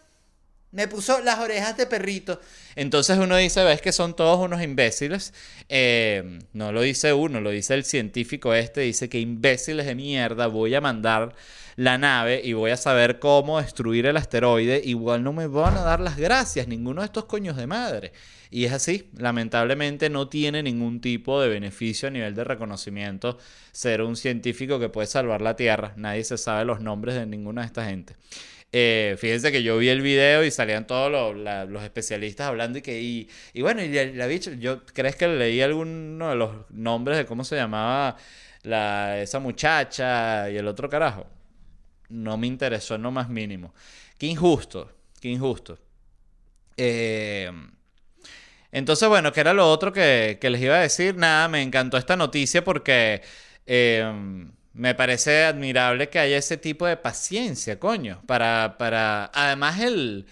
Me 0.72 0.88
puso 0.88 1.20
las 1.22 1.40
orejas 1.40 1.76
de 1.78 1.88
perrito. 1.88 2.40
Entonces 2.76 3.18
uno 3.18 3.36
dice, 3.38 3.64
ves 3.64 3.82
que 3.82 3.92
son 3.92 4.16
todos 4.16 4.40
unos 4.40 4.62
imbéciles. 4.62 5.34
Eh, 5.68 6.40
no 6.54 6.72
lo 6.72 6.82
dice 6.82 7.12
uno, 7.14 7.42
lo 7.42 7.50
dice 7.50 7.74
el 7.74 7.84
científico 7.84 8.54
este. 8.54 8.82
Dice 8.82 9.10
que 9.10 9.20
imbéciles 9.20 9.88
de 9.88 9.96
mierda, 9.96 10.48
voy 10.48 10.76
a 10.76 10.82
mandar 10.82 11.34
la 11.76 11.98
nave 11.98 12.42
y 12.44 12.54
voy 12.54 12.72
a 12.72 12.78
saber 12.78 13.20
cómo 13.20 13.60
destruir 13.60 14.06
el 14.06 14.18
asteroide. 14.18 14.82
Igual 14.84 15.24
no 15.24 15.34
me 15.34 15.48
van 15.48 15.78
a 15.78 15.82
dar 15.82 16.02
las 16.02 16.18
gracias, 16.18 16.68
ninguno 16.68 17.02
de 17.02 17.06
estos 17.06 17.26
coños 17.26 17.58
de 17.58 17.68
madre. 17.68 18.12
Y 18.52 18.66
es 18.66 18.74
así, 18.74 19.10
lamentablemente 19.16 20.10
no 20.10 20.28
tiene 20.28 20.62
ningún 20.62 21.02
tipo 21.02 21.42
de 21.42 21.50
beneficio 21.50 22.08
a 22.08 22.12
nivel 22.12 22.36
de 22.36 22.44
reconocimiento 22.44 23.38
ser 23.72 24.02
un 24.02 24.16
científico 24.16 24.80
que 24.80 24.90
puede 24.90 25.08
salvar 25.08 25.42
la 25.42 25.56
Tierra. 25.56 25.94
Nadie 25.96 26.24
se 26.24 26.38
sabe 26.38 26.66
los 26.66 26.82
nombres 26.82 27.16
de 27.16 27.26
ninguna 27.26 27.62
de 27.62 27.68
esta 27.68 27.86
gente. 27.86 28.16
Eh, 28.72 29.16
fíjense 29.18 29.52
que 29.52 29.64
yo 29.64 29.78
vi 29.78 29.90
el 29.90 30.02
video 30.02 30.44
y 30.44 30.52
salían 30.52 30.86
todos 30.86 31.12
los, 31.12 31.84
especialistas 31.84 32.48
hablando 32.48 32.78
y 32.78 32.82
que, 32.82 33.02
y, 33.02 33.62
bueno, 33.62 33.82
y 33.84 33.90
la, 34.14 34.28
bicha, 34.28 34.52
yo, 34.52 34.86
¿crees 34.86 35.16
que 35.16 35.28
leí 35.28 35.62
alguno 35.62 36.30
de 36.30 36.36
los 36.36 36.70
nombres 36.70 37.18
de 37.18 37.26
cómo 37.26 37.44
se 37.44 37.56
llamaba 37.56 38.16
la, 38.64 39.20
esa 39.22 39.40
muchacha 39.40 40.50
y 40.52 40.58
el 40.58 40.68
otro 40.68 40.88
carajo? 40.90 41.26
No 42.10 42.38
me 42.38 42.48
interesó 42.48 42.96
en 42.96 43.04
lo 43.04 43.12
más 43.12 43.30
mínimo. 43.30 43.74
Qué 44.18 44.28
injusto, 44.28 44.92
qué 45.20 45.30
injusto. 45.30 45.80
Eh, 46.78 47.52
entonces, 48.72 49.10
bueno, 49.10 49.32
¿qué 49.34 49.40
era 49.42 49.54
lo 49.54 49.70
otro 49.70 49.92
que, 49.92 50.38
les 50.42 50.62
iba 50.62 50.76
a 50.76 50.82
decir? 50.82 51.16
Nada, 51.16 51.48
me 51.48 51.62
encantó 51.62 51.98
esta 51.98 52.16
noticia 52.16 52.64
porque 52.64 53.22
em, 53.66 54.52
me 54.74 54.96
parece 54.96 55.46
admirable 55.46 56.10
que 56.10 56.20
haya 56.20 56.38
ese 56.38 56.58
tipo 56.58 56.86
de 56.86 56.98
paciencia, 56.98 57.80
coño. 57.80 58.22
Para, 58.28 58.76
para, 58.78 59.26
además 59.34 59.80
el, 59.80 60.28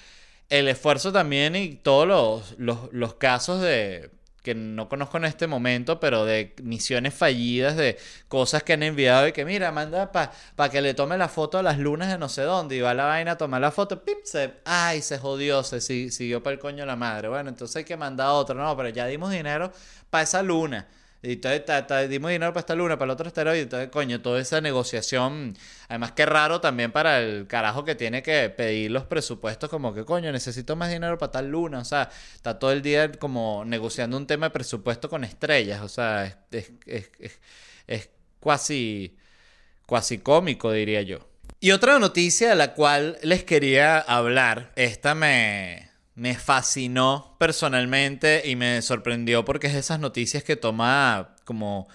el 0.49 0.67
esfuerzo 0.67 1.11
también 1.11 1.55
y 1.55 1.75
todos 1.75 2.55
los, 2.57 2.89
los 2.91 3.13
casos 3.15 3.61
de, 3.61 4.11
que 4.47 4.55
no 4.55 4.87
conozco 4.87 5.17
en 5.17 5.25
este 5.25 5.45
momento, 5.45 5.99
pero 5.99 6.23
de 6.23 6.55
misiones 6.63 7.13
fallidas, 7.13 7.75
de 7.75 7.97
cosas 8.29 8.63
que 8.63 8.71
han 8.71 8.81
enviado 8.81 9.27
y 9.27 9.33
que 9.33 9.43
mira, 9.43 9.73
manda 9.73 10.09
para 10.13 10.71
que 10.71 10.79
le 10.81 10.93
tome 10.93 11.17
la 11.17 11.27
foto 11.27 11.57
a 11.57 11.63
las 11.63 11.77
lunas 11.79 12.07
de 12.09 12.17
no 12.17 12.29
sé 12.29 12.43
dónde 12.43 12.77
y 12.77 12.79
va 12.79 12.93
la 12.93 13.03
vaina 13.03 13.31
a 13.33 13.37
tomar 13.37 13.59
la 13.59 13.71
foto, 13.71 14.05
pip, 14.05 14.19
se, 14.23 14.53
ay, 14.63 15.01
se 15.01 15.17
jodió, 15.17 15.63
se 15.63 15.81
siguió 15.81 16.41
para 16.41 16.53
el 16.53 16.59
coño 16.59 16.85
la 16.85 16.95
madre. 16.95 17.27
Bueno, 17.27 17.49
entonces 17.49 17.75
hay 17.75 17.83
que 17.83 17.97
mandar 17.97 18.29
otro, 18.29 18.55
no, 18.55 18.77
pero 18.77 18.87
ya 18.87 19.05
dimos 19.05 19.31
dinero 19.31 19.69
para 20.09 20.23
esa 20.23 20.41
luna. 20.41 20.87
Y 21.21 21.33
entonces 21.33 22.09
dimos 22.09 22.31
dinero 22.31 22.53
para 22.53 22.61
esta 22.61 22.75
luna, 22.75 22.97
para 22.97 23.05
el 23.05 23.11
otro 23.11 23.27
esteroide. 23.27 23.61
Entonces, 23.61 23.89
coño, 23.89 24.21
toda 24.21 24.39
esa 24.39 24.61
negociación. 24.61 25.57
Además, 25.89 26.11
qué 26.11 26.25
raro 26.25 26.61
también 26.61 26.91
para 26.91 27.21
el 27.21 27.47
carajo 27.47 27.83
que 27.83 27.95
tiene 27.95 28.21
que 28.21 28.49
pedir 28.49 28.91
los 28.91 29.05
presupuestos, 29.05 29.69
como 29.69 29.93
que, 29.93 30.05
coño, 30.05 30.31
necesito 30.31 30.75
más 30.75 30.91
dinero 30.91 31.17
para 31.17 31.31
tal 31.31 31.49
luna. 31.49 31.79
O 31.79 31.85
sea, 31.85 32.09
está 32.35 32.59
todo 32.59 32.71
el 32.71 32.81
día 32.81 33.11
como 33.13 33.63
negociando 33.65 34.15
un 34.17 34.27
tema 34.27 34.47
de 34.47 34.51
presupuesto 34.51 35.09
con 35.09 35.23
estrellas. 35.23 35.81
O 35.81 35.89
sea, 35.89 36.25
es, 36.51 36.71
es, 36.85 37.11
es, 37.19 37.39
es 37.87 38.09
casi, 38.43 39.17
casi 39.87 40.19
cómico, 40.19 40.71
diría 40.71 41.01
yo. 41.01 41.19
Y 41.59 41.71
otra 41.71 41.97
noticia 41.97 42.49
de 42.49 42.55
la 42.55 42.75
cual 42.75 43.17
les 43.23 43.43
quería 43.43 43.97
hablar, 43.97 44.71
esta 44.75 45.15
me, 45.15 45.86
me 46.17 46.33
fascinó 46.35 47.35
personalmente 47.37 48.41
y 48.43 48.55
me 48.55 48.81
sorprendió 48.81 49.45
porque 49.45 49.67
es 49.67 49.75
esas 49.75 49.99
noticias 49.99 50.43
que 50.43 50.55
toma 50.55 51.35
como 51.45 51.87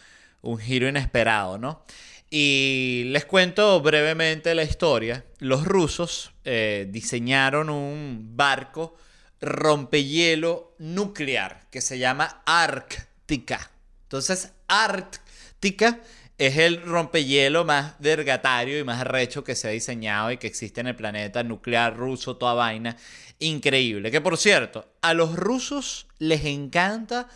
un 0.43 0.59
giro 0.59 0.89
inesperado, 0.89 1.59
¿no? 1.59 1.85
Y 2.31 3.03
les 3.07 3.25
cuento 3.25 3.81
brevemente 3.83 4.55
la 4.55 4.63
historia. 4.63 5.25
Los 5.39 5.65
rusos 5.65 6.33
eh, 6.45 6.87
diseñaron 6.89 7.69
un 7.69 8.37
barco 8.37 8.97
rompehielo 9.41 10.77
nuclear 10.79 11.67
que 11.69 11.81
se 11.81 11.99
llama 11.99 12.43
Ártica. 12.47 13.73
Entonces, 14.05 14.53
Ártica 14.69 15.99
es 16.39 16.57
el 16.59 16.81
rompehielo 16.83 17.65
más 17.65 17.97
vergatario 17.99 18.79
y 18.79 18.85
más 18.85 19.01
arrecho 19.01 19.43
que 19.43 19.57
se 19.57 19.67
ha 19.69 19.73
diseñado 19.73 20.31
y 20.31 20.39
que 20.39 20.47
existe 20.47 20.81
en 20.81 20.87
el 20.87 20.97
planeta 20.97 21.43
nuclear 21.43 21.97
ruso, 21.97 22.37
toda 22.37 22.55
vaina 22.55 22.97
increíble. 23.43 24.11
Que 24.11 24.21
por 24.21 24.39
cierto, 24.39 24.87
a 25.01 25.15
los 25.15 25.37
rusos 25.37 26.07
les 26.19 26.45
encanta 26.45 27.29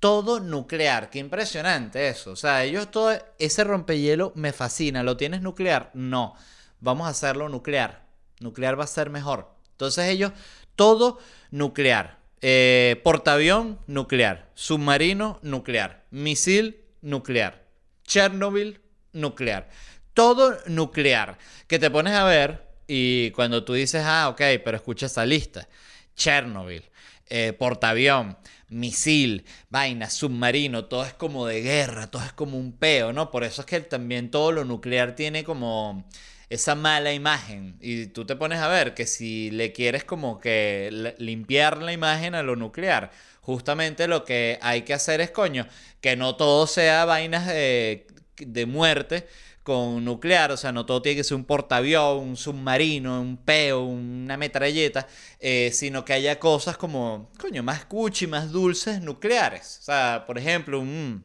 todo 0.00 0.40
nuclear. 0.40 1.08
Qué 1.10 1.18
impresionante 1.18 2.08
eso. 2.08 2.32
O 2.32 2.36
sea, 2.36 2.62
ellos 2.64 2.90
todo 2.90 3.16
ese 3.38 3.64
rompehielo 3.64 4.32
me 4.34 4.52
fascina. 4.52 5.02
¿Lo 5.02 5.16
tienes 5.16 5.40
nuclear? 5.40 5.90
No. 5.94 6.34
Vamos 6.80 7.06
a 7.06 7.10
hacerlo 7.10 7.48
nuclear. 7.48 8.06
Nuclear 8.40 8.78
va 8.78 8.84
a 8.84 8.88
ser 8.88 9.08
mejor. 9.08 9.48
Entonces 9.70 10.06
ellos, 10.08 10.32
todo 10.76 11.18
nuclear. 11.50 12.18
Eh, 12.42 13.00
portaavión, 13.02 13.78
nuclear. 13.86 14.50
Submarino, 14.54 15.38
nuclear. 15.42 16.04
Misil, 16.10 16.84
nuclear. 17.00 17.64
Chernobyl, 18.04 18.82
nuclear. 19.12 19.70
Todo 20.12 20.58
nuclear. 20.66 21.38
Que 21.66 21.78
te 21.78 21.90
pones 21.90 22.12
a 22.12 22.24
ver 22.24 22.63
y 22.86 23.30
cuando 23.32 23.64
tú 23.64 23.74
dices, 23.74 24.02
ah, 24.04 24.28
ok, 24.28 24.40
pero 24.64 24.76
escucha 24.76 25.06
esa 25.06 25.24
lista. 25.24 25.68
Chernobyl, 26.16 26.84
eh, 27.28 27.52
portaavión, 27.52 28.36
misil, 28.68 29.44
vaina, 29.70 30.10
submarino, 30.10 30.86
todo 30.86 31.04
es 31.04 31.14
como 31.14 31.46
de 31.46 31.62
guerra, 31.62 32.10
todo 32.10 32.24
es 32.24 32.32
como 32.32 32.58
un 32.58 32.72
peo, 32.72 33.12
¿no? 33.12 33.30
Por 33.30 33.44
eso 33.44 33.62
es 33.62 33.66
que 33.66 33.80
también 33.80 34.30
todo 34.30 34.52
lo 34.52 34.64
nuclear 34.64 35.14
tiene 35.16 35.44
como 35.44 36.04
esa 36.50 36.74
mala 36.74 37.12
imagen. 37.12 37.76
Y 37.80 38.06
tú 38.06 38.24
te 38.26 38.36
pones 38.36 38.60
a 38.60 38.68
ver 38.68 38.94
que 38.94 39.06
si 39.06 39.50
le 39.50 39.72
quieres 39.72 40.04
como 40.04 40.38
que 40.40 41.14
limpiar 41.18 41.78
la 41.78 41.92
imagen 41.92 42.34
a 42.34 42.42
lo 42.42 42.56
nuclear, 42.56 43.10
justamente 43.40 44.08
lo 44.08 44.24
que 44.24 44.58
hay 44.62 44.82
que 44.82 44.94
hacer 44.94 45.20
es, 45.20 45.30
coño, 45.30 45.66
que 46.00 46.16
no 46.16 46.36
todo 46.36 46.66
sea 46.66 47.04
vainas 47.04 47.46
de, 47.46 48.06
de 48.36 48.66
muerte, 48.66 49.26
con 49.64 50.04
nuclear, 50.04 50.52
o 50.52 50.58
sea, 50.58 50.72
no 50.72 50.84
todo 50.84 51.00
tiene 51.00 51.16
que 51.16 51.24
ser 51.24 51.36
un 51.36 51.46
portaavión, 51.46 52.18
un 52.18 52.36
submarino, 52.36 53.20
un 53.20 53.38
peo, 53.38 53.82
una 53.82 54.36
metralleta, 54.36 55.08
eh, 55.40 55.70
sino 55.72 56.04
que 56.04 56.12
haya 56.12 56.38
cosas 56.38 56.76
como, 56.76 57.32
coño, 57.38 57.62
más 57.62 57.86
cuchi, 57.86 58.26
más 58.26 58.52
dulces 58.52 59.00
nucleares. 59.00 59.78
O 59.80 59.84
sea, 59.84 60.24
por 60.26 60.36
ejemplo, 60.36 60.78
un, 60.78 61.24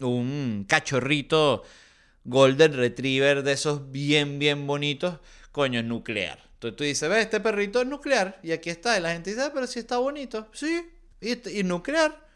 un 0.00 0.66
cachorrito 0.68 1.62
Golden 2.24 2.74
Retriever 2.74 3.42
de 3.42 3.52
esos 3.52 3.90
bien, 3.90 4.38
bien 4.38 4.66
bonitos, 4.66 5.18
coño, 5.50 5.82
nuclear. 5.82 6.38
Entonces 6.52 6.76
tú 6.76 6.84
dices, 6.84 7.08
ve, 7.08 7.22
este 7.22 7.40
perrito 7.40 7.80
es 7.80 7.86
nuclear, 7.86 8.38
y 8.42 8.52
aquí 8.52 8.68
está, 8.68 8.98
y 8.98 9.00
la 9.00 9.12
gente 9.12 9.30
dice, 9.30 9.42
ah, 9.42 9.52
pero 9.54 9.66
si 9.66 9.78
está 9.78 9.96
bonito, 9.96 10.48
sí, 10.52 10.86
y, 11.20 11.60
y 11.60 11.62
nuclear, 11.62 12.26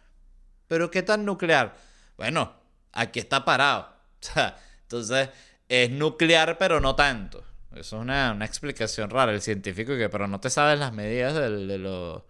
pero 0.69 0.91
¿qué 0.91 1.03
tan 1.03 1.27
nuclear? 1.27 1.77
Bueno, 2.17 2.62
aquí 2.93 3.21
está 3.21 3.45
parado. 3.45 3.95
Entonces, 4.83 5.31
es 5.69 5.91
nuclear, 5.91 6.59
pero 6.59 6.81
no 6.81 6.95
tanto. 6.95 7.45
Eso 7.75 7.97
es 7.97 8.03
una, 8.03 8.37
explicación 8.45 9.11
rara. 9.11 9.33
El 9.33 9.43
científico 9.43 9.97
que, 9.97 10.09
pero 10.09 10.29
no 10.29 10.41
te 10.41 10.51
sabes 10.51 10.79
las 10.79 10.93
medidas 10.93 11.35
de, 11.35 12.23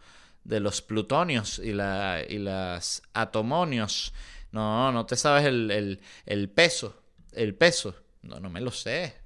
de 0.44 0.61
los 0.61 0.83
plutonios 0.83 1.59
y, 1.59 1.72
la, 1.72 2.20
y 2.29 2.38
las 2.38 3.03
atomonios. 3.14 4.12
No, 4.53 4.92
no 4.92 5.07
te 5.07 5.16
sabes 5.16 5.46
el, 5.46 6.01
el 6.27 6.48
peso. 6.51 7.03
El 7.33 7.55
peso. 7.55 7.94
No, 8.22 8.38
no 8.38 8.51
me 8.51 8.61
lo 8.61 8.70
sé. 8.70 9.22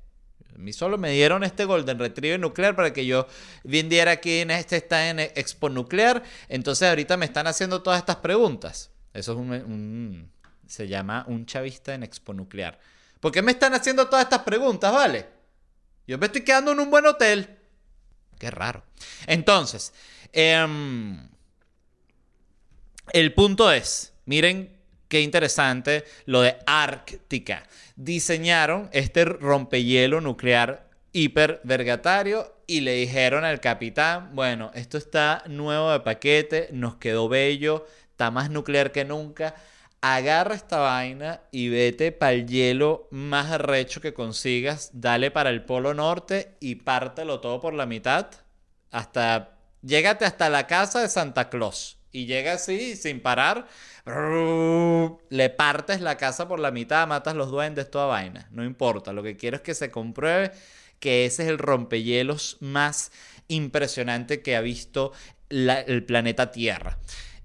A 0.57 0.59
mí 0.59 0.73
solo 0.73 0.97
me 0.97 1.11
dieron 1.11 1.45
este 1.45 1.67
Golden 1.67 1.99
Retriever 1.99 2.41
nuclear 2.41 2.75
para 2.75 2.95
que 2.95 3.05
yo 3.05 3.27
vendiera 3.63 4.13
aquí 4.13 4.39
en 4.39 4.51
este 4.51 4.77
está 4.77 5.11
en 5.11 5.21
Expo 5.21 5.69
Nuclear. 5.69 6.23
Entonces 6.49 6.89
ahorita 6.89 7.19
me 7.19 7.27
están 7.27 7.47
haciendo 7.47 7.83
todas 7.83 7.99
estas 7.99 8.17
preguntas. 8.17 8.91
Eso 9.13 9.33
es 9.33 9.39
un, 9.39 10.31
se 10.67 10.89
llama 10.89 11.25
un 11.29 11.47
chavista 11.47 11.95
en 11.95 12.03
Expo 12.03 12.33
Nuclear. 12.33 12.79
¿Por 13.21 13.33
qué 13.33 13.43
me 13.43 13.53
están 13.53 13.75
haciendo 13.75 14.09
todas 14.09 14.25
estas 14.25 14.43
preguntas, 14.43 14.93
vale? 14.93 15.27
Yo 16.07 16.19
me 16.19 16.27
estoy 16.27 16.43
quedando 16.43 16.73
en 16.73 16.81
un 16.81 16.91
buen 16.91 17.07
hotel. 17.07 17.59
Qué 18.39 18.51
raro. 18.51 18.85
Entonces, 19.27 19.93
em, 20.33 21.29
el 23.13 23.33
punto 23.35 23.73
es, 23.73 24.13
miren 24.27 24.77
qué 25.09 25.21
interesante 25.21 26.05
lo 26.27 26.43
de 26.43 26.57
Ártica 26.67 27.67
diseñaron 27.97 28.91
este 28.93 29.25
rompehielo 29.25 30.21
nuclear 30.21 30.89
hipervergatario 31.13 32.55
y 32.67 32.81
le 32.81 32.93
dijeron 32.93 33.45
al 33.45 33.61
capitán, 33.61 34.35
bueno, 34.35 34.71
esto 34.75 34.99
está 34.99 35.43
nuevo 35.47 35.91
de 35.91 36.01
paquete, 36.01 36.69
nos 36.73 36.97
quedó 36.97 37.29
bello, 37.29 37.87
está 38.11 38.31
más 38.31 38.51
nuclear 38.51 38.93
que 38.93 39.05
nunca. 39.05 39.55
Agarra 40.01 40.55
esta 40.55 40.79
vaina 40.79 41.41
y 41.51 41.69
vete 41.69 42.13
para 42.13 42.33
el 42.33 42.47
hielo 42.47 43.09
más 43.11 43.51
arrecho 43.51 44.01
que 44.01 44.15
consigas, 44.15 44.91
dale 44.93 45.31
para 45.31 45.51
el 45.51 45.65
polo 45.65 45.95
norte 45.95 46.57
y 46.61 46.77
pártelo 46.77 47.41
todo 47.41 47.61
por 47.61 47.75
la 47.75 47.87
mitad 47.87 48.29
hasta 48.91 49.59
llégate 49.83 50.25
hasta 50.25 50.49
la 50.49 50.67
casa 50.67 51.01
de 51.01 51.09
Santa 51.09 51.49
Claus 51.49 51.99
y 52.13 52.27
llega 52.27 52.53
así 52.55 52.97
sin 52.97 53.21
parar 53.21 53.67
le 55.31 55.51
partes 55.51 56.01
la 56.01 56.17
casa 56.17 56.47
por 56.47 56.61
la 56.61 56.71
mitad, 56.71 57.07
matas 57.09 57.35
los 57.35 57.51
duendes, 57.51 57.91
toda 57.91 58.07
vaina. 58.07 58.49
No 58.53 58.65
importa. 58.65 59.13
Lo 59.13 59.23
que 59.23 59.37
quiero 59.37 59.57
es 59.57 59.63
que 59.63 59.75
se 59.75 59.91
compruebe 59.91 60.53
que 61.01 61.27
ese 61.27 61.43
es 61.43 61.49
el 61.49 61.59
rompehielos 61.59 62.57
más 62.61 63.11
impresionante 63.49 64.43
que 64.43 64.57
ha 64.57 64.61
visto 64.61 65.13
el 65.51 66.05
planeta 66.05 66.53
Tierra. 66.53 66.99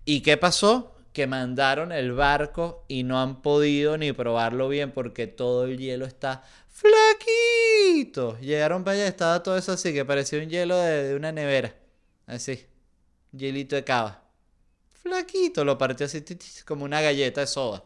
¿Y 0.06 0.22
qué 0.22 0.38
pasó? 0.38 0.96
Que 1.14 1.28
mandaron 1.28 1.92
el 1.92 2.14
barco 2.14 2.86
y 2.88 3.04
no 3.04 3.22
han 3.22 3.42
podido 3.42 3.98
ni 3.98 4.14
probarlo 4.14 4.70
bien 4.70 4.92
porque 4.92 5.28
todo 5.28 5.66
el 5.66 5.78
hielo 5.78 6.06
está 6.06 6.44
flaquito. 6.70 8.38
Llegaron 8.40 8.84
para 8.84 8.96
allá, 8.96 9.08
estaba 9.08 9.44
todo 9.44 9.58
eso 9.58 9.74
así, 9.74 9.94
que 9.94 10.06
parecía 10.06 10.40
un 10.40 10.50
hielo 10.50 10.78
de, 10.78 11.16
una 11.16 11.32
nevera. 11.32 11.76
Así, 12.28 12.66
hielito 13.34 13.76
de 13.76 13.84
cava 13.84 14.22
flaquito, 15.02 15.66
lo 15.66 15.78
partió 15.78 16.06
así 16.06 16.24
como 16.66 16.86
una 16.86 17.02
galleta 17.02 17.42
de 17.42 17.48
soda. 17.48 17.84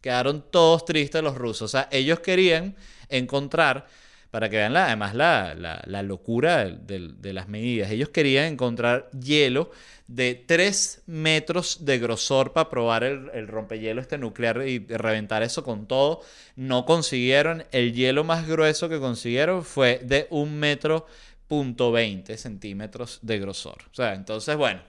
Quedaron 0.00 0.44
todos 0.50 0.84
tristes 0.84 1.22
los 1.22 1.34
rusos. 1.34 1.62
O 1.62 1.68
sea, 1.68 1.88
ellos 1.90 2.20
querían 2.20 2.76
encontrar, 3.08 3.86
para 4.30 4.48
que 4.48 4.56
vean 4.56 4.72
la, 4.72 4.86
además 4.86 5.14
la, 5.14 6.02
locura 6.02 6.64
de, 6.64 7.32
las 7.32 7.48
medidas, 7.48 7.90
ellos 7.90 8.10
querían 8.10 8.46
encontrar 8.46 9.10
hielo 9.10 9.70
de 10.06 10.34
3 10.34 11.02
metros 11.06 11.84
de 11.84 11.98
grosor 11.98 12.52
para 12.52 12.70
probar 12.70 13.04
el, 13.04 13.30
el 13.32 13.48
rompehielo 13.48 14.00
este 14.00 14.18
nuclear 14.18 14.66
y 14.66 14.78
reventar 14.86 15.42
eso 15.42 15.62
con 15.62 15.86
todo. 15.86 16.22
No 16.56 16.84
consiguieron. 16.84 17.64
El 17.70 17.92
hielo 17.92 18.24
más 18.24 18.46
grueso 18.46 18.88
que 18.88 18.98
consiguieron 18.98 19.64
fue 19.64 20.00
de 20.02 20.26
1 20.30 20.52
metro 20.52 21.06
punto 21.46 21.90
20 21.90 22.36
centímetros 22.36 23.18
de 23.22 23.38
grosor. 23.40 23.82
O 23.90 23.94
sea, 23.94 24.14
entonces, 24.14 24.56
bueno, 24.56 24.80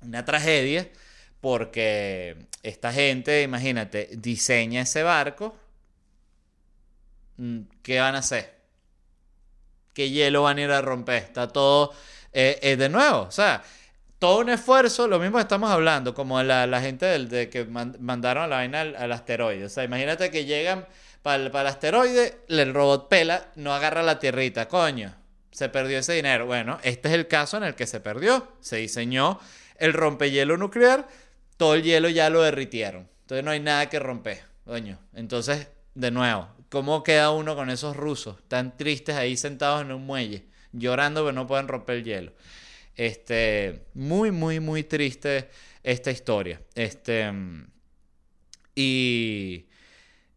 una 0.00 0.24
tragedia 0.24 0.88
porque 1.40 2.36
esta 2.62 2.92
gente, 2.92 3.42
imagínate, 3.42 4.10
diseña 4.12 4.82
ese 4.82 5.02
barco. 5.02 5.56
Mm, 7.36 7.60
¿Qué 7.82 8.00
van 8.00 8.14
a 8.14 8.18
hacer? 8.18 8.62
¿Qué 9.94 10.10
hielo 10.10 10.42
van 10.42 10.58
a 10.58 10.62
ir 10.62 10.70
a 10.70 10.80
romper? 10.80 11.22
Está 11.22 11.48
todo 11.48 11.92
eh, 12.32 12.58
eh, 12.62 12.76
de 12.76 12.88
nuevo. 12.88 13.22
O 13.22 13.30
sea, 13.30 13.62
todo 14.18 14.38
un 14.38 14.48
esfuerzo, 14.48 15.08
lo 15.08 15.18
mismo 15.18 15.40
estamos 15.40 15.70
hablando, 15.70 16.14
como 16.14 16.42
la, 16.42 16.66
la 16.66 16.80
gente 16.80 17.06
del, 17.06 17.28
de 17.28 17.50
que 17.50 17.64
mandaron 17.64 18.48
la 18.48 18.56
vaina 18.56 18.80
al, 18.82 19.12
asteroide. 19.12 19.64
O 19.64 19.68
sea, 19.68 19.84
imagínate 19.84 20.30
que 20.30 20.44
llegan 20.44 20.86
para 21.22 21.42
el, 21.42 21.66
asteroide, 21.66 22.38
el 22.48 22.72
robot 22.72 23.08
pela, 23.08 23.50
no 23.56 23.74
agarra 23.74 24.02
la 24.02 24.18
tierrita, 24.18 24.68
coño. 24.68 25.14
Se 25.50 25.68
perdió 25.68 25.98
ese 25.98 26.12
dinero. 26.14 26.46
Bueno, 26.46 26.78
este 26.82 27.08
es 27.08 27.14
el 27.14 27.26
caso 27.28 27.56
en 27.56 27.64
el 27.64 27.74
que 27.74 27.86
se 27.86 28.00
perdió. 28.00 28.48
Se 28.60 28.76
diseñó 28.76 29.38
el 29.76 29.92
rompehielo 29.92 30.56
nuclear, 30.56 31.08
todo 31.56 31.74
el 31.74 31.82
hielo 31.82 32.08
ya 32.08 32.30
lo 32.30 32.42
derritieron. 32.42 33.08
Entonces 33.22 33.44
no 33.44 33.50
hay 33.50 33.60
nada 33.60 33.88
que 33.88 33.98
romper, 33.98 34.42
coño. 34.64 34.98
Entonces, 35.14 35.66
de 35.94 36.10
nuevo, 36.12 36.48
¿cómo 36.72 37.04
queda 37.04 37.30
uno 37.32 37.54
con 37.54 37.68
esos 37.68 37.94
rusos 37.94 38.38
tan 38.48 38.78
tristes 38.78 39.14
ahí 39.14 39.36
sentados 39.36 39.82
en 39.82 39.92
un 39.92 40.06
muelle, 40.06 40.46
llorando 40.72 41.26
que 41.26 41.32
no 41.34 41.46
pueden 41.46 41.68
romper 41.68 41.96
el 41.96 42.04
hielo? 42.04 42.32
Este, 42.96 43.84
muy, 43.92 44.30
muy, 44.30 44.58
muy 44.58 44.82
triste 44.82 45.50
esta 45.82 46.10
historia. 46.10 46.62
Este, 46.74 47.30
y, 48.74 49.66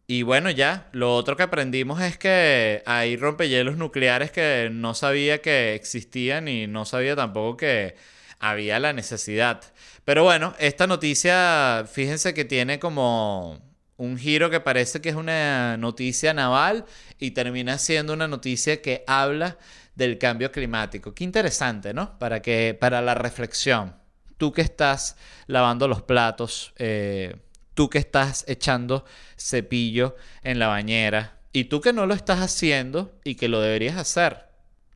y 0.06 0.22
bueno, 0.24 0.50
ya, 0.50 0.90
lo 0.92 1.16
otro 1.16 1.38
que 1.38 1.44
aprendimos 1.44 2.02
es 2.02 2.18
que 2.18 2.82
hay 2.84 3.16
rompehielos 3.16 3.78
nucleares 3.78 4.30
que 4.30 4.68
no 4.70 4.92
sabía 4.92 5.40
que 5.40 5.74
existían 5.74 6.48
y 6.48 6.66
no 6.66 6.84
sabía 6.84 7.16
tampoco 7.16 7.56
que 7.56 7.96
había 8.38 8.78
la 8.78 8.92
necesidad. 8.92 9.62
Pero 10.04 10.22
bueno, 10.22 10.54
esta 10.58 10.86
noticia, 10.86 11.86
fíjense 11.90 12.34
que 12.34 12.44
tiene 12.44 12.78
como 12.78 13.65
un 13.96 14.18
giro 14.18 14.50
que 14.50 14.60
parece 14.60 15.00
que 15.00 15.08
es 15.08 15.14
una 15.14 15.76
noticia 15.76 16.34
naval 16.34 16.84
y 17.18 17.30
termina 17.30 17.78
siendo 17.78 18.12
una 18.12 18.28
noticia 18.28 18.82
que 18.82 19.04
habla 19.06 19.58
del 19.94 20.18
cambio 20.18 20.52
climático. 20.52 21.14
Qué 21.14 21.24
interesante, 21.24 21.94
¿no? 21.94 22.18
Para, 22.18 22.42
que, 22.42 22.76
para 22.78 23.00
la 23.00 23.14
reflexión. 23.14 23.96
Tú 24.36 24.52
que 24.52 24.60
estás 24.60 25.16
lavando 25.46 25.88
los 25.88 26.02
platos, 26.02 26.74
eh, 26.76 27.36
tú 27.74 27.88
que 27.88 27.98
estás 27.98 28.44
echando 28.46 29.06
cepillo 29.38 30.16
en 30.42 30.58
la 30.58 30.66
bañera 30.66 31.38
y 31.52 31.64
tú 31.64 31.80
que 31.80 31.94
no 31.94 32.04
lo 32.04 32.12
estás 32.12 32.40
haciendo 32.40 33.18
y 33.24 33.36
que 33.36 33.48
lo 33.48 33.62
deberías 33.62 33.96
hacer. 33.96 34.44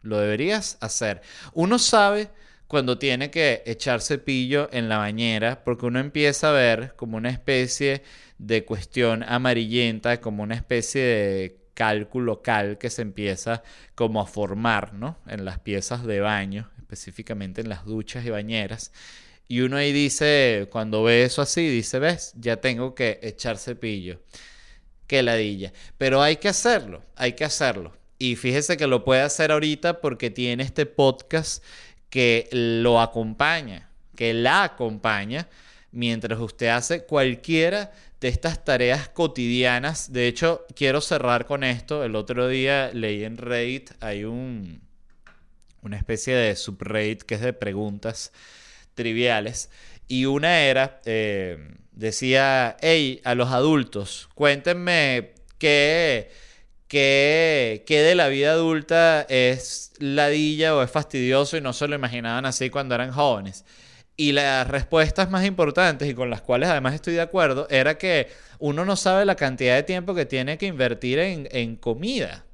Lo 0.03 0.19
deberías 0.19 0.77
hacer. 0.81 1.23
Uno 1.55 1.79
sabe 1.79 2.31
cuando 2.71 2.99
tiene 2.99 3.33
que 3.33 3.65
echar 3.67 4.01
cepillo 4.01 4.69
en 4.71 4.89
la 4.89 4.99
bañera, 4.99 5.65
porque 5.65 5.87
uno 5.87 5.99
empieza 5.99 6.51
a 6.51 6.53
ver 6.53 6.95
como 6.95 7.17
una 7.17 7.29
especie 7.29 8.05
de 8.39 8.65
cuestión 8.65 9.25
amarillenta, 9.25 10.21
como 10.21 10.45
una 10.45 10.55
especie 10.55 11.03
de 11.03 11.57
cálculo 11.75 12.43
cal 12.43 12.79
que 12.79 12.89
se 12.89 13.03
empieza 13.03 13.65
como 13.97 14.21
a 14.21 14.27
formar, 14.27 14.95
¿no? 14.95 15.19
En 15.27 15.45
las 15.45 15.59
piezas 15.59 16.07
de 16.07 16.21
baño, 16.21 16.71
específicamente 16.79 17.61
en 17.61 17.71
las 17.71 17.85
duchas 17.87 18.25
y 18.25 18.31
bañeras. 18.31 18.93
Y 19.49 19.63
uno 19.63 19.77
ahí 19.77 19.93
dice, 19.93 20.69
cuando 20.71 21.03
ve 21.03 21.25
eso 21.25 21.43
así, 21.43 21.69
dice, 21.69 21.99
ves, 21.99 22.35
ya 22.37 22.59
tengo 22.59 22.95
que 22.95 23.19
echar 23.25 23.59
cepillo. 23.59 24.21
Qué 25.09 25.25
ladilla. 25.25 25.73
Pero 25.99 26.23
hay 26.23 26.37
que 26.37 26.47
hacerlo, 26.47 27.03
hay 27.17 27.33
que 27.33 27.45
hacerlo. 27.45 27.97
Y 28.17 28.37
fíjese 28.37 28.77
que 28.77 28.87
lo 28.87 29.03
puede 29.03 29.23
hacer 29.23 29.51
ahorita 29.51 30.03
porque 30.03 30.29
tiene 30.29 30.63
este 30.63 30.85
podcast 30.85 31.65
que 32.11 32.49
lo 32.53 33.01
acompaña, 33.01 33.89
que 34.17 34.35
la 34.35 34.65
acompaña 34.65 35.49
mientras 35.93 36.39
usted 36.39 36.69
hace 36.69 37.05
cualquiera 37.05 37.93
de 38.21 38.29
estas 38.29 38.65
tareas 38.65 39.09
cotidianas. 39.09 40.13
De 40.13 40.29
hecho, 40.29 40.67
quiero 40.75 41.01
cerrar 41.01 41.47
con 41.47 41.65
esto. 41.65 42.05
El 42.05 42.17
otro 42.17 42.49
día 42.49 42.91
leí 42.93 43.25
en 43.25 43.39
Reddit, 43.39 43.93
hay 44.01 44.25
un, 44.25 44.83
una 45.83 45.97
especie 45.97 46.35
de 46.35 46.57
subreddit 46.57 47.23
que 47.23 47.37
es 47.37 47.41
de 47.41 47.53
preguntas 47.53 48.33
triviales. 48.95 49.71
Y 50.07 50.27
una 50.27 50.61
era, 50.61 51.01
eh, 51.05 51.77
decía, 51.93 52.77
hey, 52.81 53.21
a 53.25 53.35
los 53.35 53.51
adultos, 53.51 54.29
cuéntenme 54.35 55.31
qué 55.59 56.31
que, 56.91 57.85
de 57.89 58.15
la 58.17 58.29
vida 58.29 58.53
adulta 58.53 59.23
es 59.29 59.93
ladilla 60.01 60.75
o 60.75 60.83
es 60.83 60.91
fastidioso 60.91 61.57
y 61.57 61.61
no 61.61 61.73
se 61.73 61.87
lo 61.87 61.95
imaginaban 61.95 62.47
así 62.47 62.69
cuando 62.69 62.97
eran 62.97 63.13
jóvenes. 63.13 63.65
Y 64.17 64.33
las 64.33 64.67
respuestas 64.67 65.31
más 65.31 65.47
importantes 65.47 66.09
y 66.11 66.15
con 66.15 66.31
las 66.31 66.43
cuales 66.43 66.69
además 66.69 66.95
estoy 66.95 67.15
de 67.15 67.21
acuerdo 67.21 67.69
era 67.71 67.97
que 67.97 68.29
uno 68.59 68.85
no 68.85 68.97
sabe 68.97 69.25
la 69.25 69.37
cantidad 69.37 69.77
de 69.77 69.85
tiempo 69.85 70.15
que 70.15 70.27
tiene 70.27 70.59
que 70.59 70.67
invertir 70.67 71.21
en, 71.21 71.49
en 71.53 71.77
comida. 71.77 72.45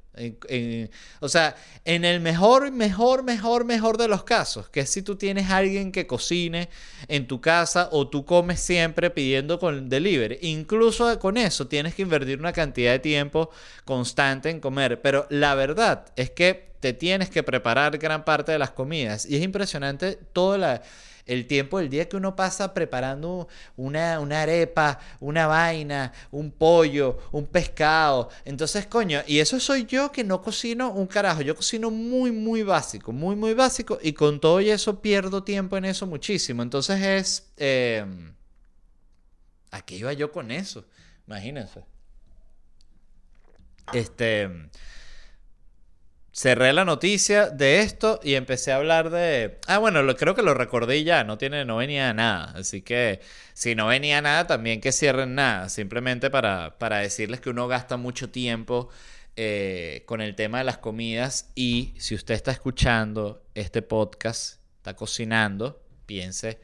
O 1.19 1.29
sea, 1.29 1.55
en 1.85 2.05
el 2.05 2.19
mejor, 2.19 2.71
mejor, 2.71 3.23
mejor, 3.23 3.65
mejor 3.65 3.97
de 3.97 4.07
los 4.07 4.23
casos, 4.23 4.69
que 4.69 4.81
es 4.81 4.89
si 4.89 5.01
tú 5.01 5.15
tienes 5.15 5.49
alguien 5.49 5.91
que 5.91 6.07
cocine 6.07 6.69
en 7.07 7.27
tu 7.27 7.41
casa 7.41 7.89
o 7.91 8.07
tú 8.07 8.25
comes 8.25 8.59
siempre 8.59 9.09
pidiendo 9.09 9.59
con 9.59 9.89
delivery. 9.89 10.39
Incluso 10.41 11.17
con 11.19 11.37
eso 11.37 11.67
tienes 11.67 11.95
que 11.95 12.01
invertir 12.01 12.39
una 12.39 12.53
cantidad 12.53 12.91
de 12.91 12.99
tiempo 12.99 13.49
constante 13.85 14.49
en 14.49 14.59
comer. 14.59 15.01
Pero 15.01 15.27
la 15.29 15.55
verdad 15.55 16.05
es 16.15 16.31
que 16.31 16.67
te 16.79 16.93
tienes 16.93 17.29
que 17.29 17.43
preparar 17.43 17.97
gran 17.97 18.23
parte 18.25 18.51
de 18.51 18.59
las 18.59 18.71
comidas. 18.71 19.25
Y 19.25 19.35
es 19.35 19.41
impresionante 19.41 20.19
todo 20.33 20.57
la 20.57 20.81
el 21.27 21.45
tiempo 21.45 21.77
del 21.77 21.89
día 21.89 22.09
que 22.09 22.17
uno 22.17 22.35
pasa 22.35 22.73
preparando 22.73 23.47
una, 23.75 24.19
una 24.19 24.41
arepa, 24.41 24.99
una 25.19 25.45
vaina, 25.45 26.13
un 26.31 26.51
pollo, 26.51 27.19
un 27.31 27.45
pescado. 27.45 28.29
Entonces, 28.45 28.87
coño, 28.87 29.21
y 29.27 29.39
eso 29.39 29.59
soy 29.59 29.85
yo 29.85 30.11
que 30.11 30.23
no 30.23 30.41
cocino 30.41 30.91
un 30.91 31.05
carajo. 31.05 31.41
Yo 31.41 31.55
cocino 31.55 31.91
muy, 31.91 32.31
muy 32.31 32.63
básico, 32.63 33.11
muy, 33.11 33.35
muy 33.35 33.53
básico. 33.53 33.99
Y 34.01 34.13
con 34.13 34.39
todo 34.39 34.61
y 34.61 34.69
eso 34.69 35.01
pierdo 35.01 35.43
tiempo 35.43 35.77
en 35.77 35.85
eso 35.85 36.07
muchísimo. 36.07 36.63
Entonces 36.63 37.01
es... 37.01 37.47
Eh, 37.57 38.05
¿A 39.71 39.81
qué 39.81 39.95
iba 39.97 40.13
yo 40.13 40.31
con 40.31 40.49
eso? 40.49 40.85
Imagínense. 41.27 41.83
Este 43.93 44.49
cerré 46.37 46.71
la 46.71 46.85
noticia 46.85 47.49
de 47.49 47.79
esto 47.79 48.19
y 48.23 48.35
empecé 48.35 48.71
a 48.71 48.75
hablar 48.75 49.09
de... 49.09 49.57
Ah, 49.65 49.79
bueno, 49.79 50.03
lo, 50.03 50.15
creo 50.15 50.35
que 50.35 50.43
lo 50.43 50.53
recordé 50.53 51.03
ya, 51.03 51.23
no, 51.23 51.39
tiene, 51.39 51.65
no 51.65 51.77
venía 51.77 52.13
nada. 52.13 52.53
Así 52.55 52.83
que 52.83 53.21
si 53.55 53.73
no 53.73 53.87
venía 53.87 54.21
nada, 54.21 54.45
también 54.45 54.79
que 54.79 54.91
cierren 54.91 55.33
nada. 55.33 55.67
Simplemente 55.69 56.29
para, 56.29 56.77
para 56.77 56.99
decirles 56.99 57.41
que 57.41 57.49
uno 57.49 57.67
gasta 57.67 57.97
mucho 57.97 58.29
tiempo 58.29 58.89
eh, 59.35 60.03
con 60.05 60.21
el 60.21 60.35
tema 60.35 60.59
de 60.59 60.65
las 60.65 60.77
comidas 60.77 61.49
y 61.55 61.95
si 61.97 62.13
usted 62.13 62.35
está 62.35 62.51
escuchando 62.51 63.43
este 63.55 63.81
podcast, 63.81 64.59
está 64.77 64.95
cocinando, 64.95 65.81
piense 66.05 66.59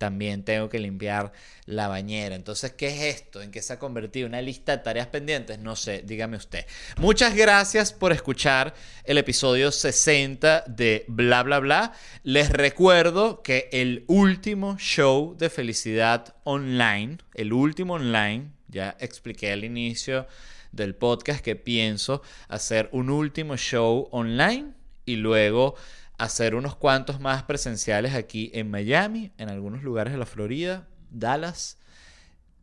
también 0.00 0.44
tengo 0.44 0.70
que 0.70 0.78
limpiar 0.78 1.30
la 1.66 1.86
bañera. 1.86 2.34
Entonces, 2.34 2.72
¿qué 2.72 2.88
es 2.88 3.16
esto? 3.16 3.42
¿En 3.42 3.50
qué 3.50 3.60
se 3.60 3.74
ha 3.74 3.78
convertido? 3.78 4.26
¿Una 4.26 4.40
lista 4.40 4.74
de 4.74 4.82
tareas 4.82 5.08
pendientes? 5.08 5.58
No 5.58 5.76
sé, 5.76 6.02
dígame 6.06 6.38
usted. 6.38 6.64
Muchas 6.96 7.36
gracias 7.36 7.92
por 7.92 8.10
escuchar 8.10 8.72
el 9.04 9.18
episodio 9.18 9.70
60 9.70 10.64
de 10.68 11.04
Bla, 11.06 11.42
bla, 11.42 11.58
bla. 11.58 11.92
Les 12.22 12.48
recuerdo 12.48 13.42
que 13.42 13.68
el 13.72 14.04
último 14.06 14.78
show 14.78 15.36
de 15.36 15.50
felicidad 15.50 16.34
online, 16.44 17.18
el 17.34 17.52
último 17.52 17.94
online, 17.94 18.52
ya 18.68 18.96
expliqué 19.00 19.52
al 19.52 19.64
inicio 19.64 20.26
del 20.72 20.94
podcast 20.94 21.44
que 21.44 21.56
pienso 21.56 22.22
hacer 22.48 22.88
un 22.92 23.10
último 23.10 23.58
show 23.58 24.08
online 24.12 24.72
y 25.04 25.16
luego 25.16 25.74
hacer 26.20 26.54
unos 26.54 26.76
cuantos 26.76 27.18
más 27.18 27.44
presenciales 27.44 28.14
aquí 28.14 28.50
en 28.52 28.70
Miami, 28.70 29.32
en 29.38 29.48
algunos 29.48 29.82
lugares 29.82 30.12
de 30.12 30.18
la 30.18 30.26
Florida, 30.26 30.86
Dallas, 31.10 31.78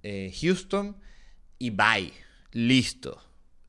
eh, 0.04 0.32
Houston 0.42 0.96
y 1.58 1.72
bye. 1.72 2.14
Listo. 2.52 3.20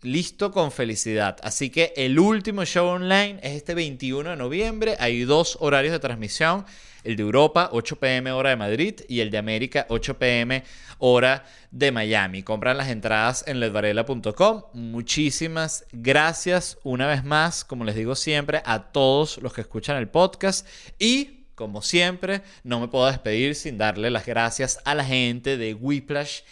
Listo 0.02 0.52
con 0.52 0.70
felicidad. 0.72 1.38
Así 1.42 1.70
que 1.70 1.94
el 1.96 2.18
último 2.18 2.64
show 2.66 2.86
online 2.86 3.40
es 3.42 3.56
este 3.56 3.74
21 3.74 4.30
de 4.30 4.36
noviembre. 4.36 4.96
Hay 5.00 5.22
dos 5.22 5.56
horarios 5.60 5.92
de 5.92 5.98
transmisión 5.98 6.66
el 7.08 7.16
de 7.16 7.22
Europa 7.22 7.70
8 7.72 7.98
pm 7.98 8.32
hora 8.32 8.50
de 8.50 8.56
Madrid 8.56 9.00
y 9.08 9.20
el 9.20 9.30
de 9.30 9.38
América 9.38 9.86
8 9.88 10.18
pm 10.18 10.62
hora 10.98 11.46
de 11.70 11.90
Miami. 11.90 12.42
Compran 12.42 12.76
las 12.76 12.88
entradas 12.88 13.44
en 13.46 13.60
ledvarela.com. 13.60 14.64
Muchísimas 14.74 15.86
gracias 15.90 16.76
una 16.82 17.06
vez 17.06 17.24
más, 17.24 17.64
como 17.64 17.84
les 17.86 17.94
digo 17.94 18.14
siempre, 18.14 18.60
a 18.66 18.92
todos 18.92 19.38
los 19.38 19.54
que 19.54 19.62
escuchan 19.62 19.96
el 19.96 20.08
podcast 20.08 20.68
y 20.98 21.46
como 21.54 21.80
siempre, 21.80 22.42
no 22.62 22.78
me 22.78 22.88
puedo 22.88 23.06
despedir 23.06 23.54
sin 23.56 23.78
darle 23.78 24.10
las 24.10 24.26
gracias 24.26 24.78
a 24.84 24.94
la 24.94 25.04
gente 25.04 25.56
de 25.56 25.74
Whiplash 25.74 26.42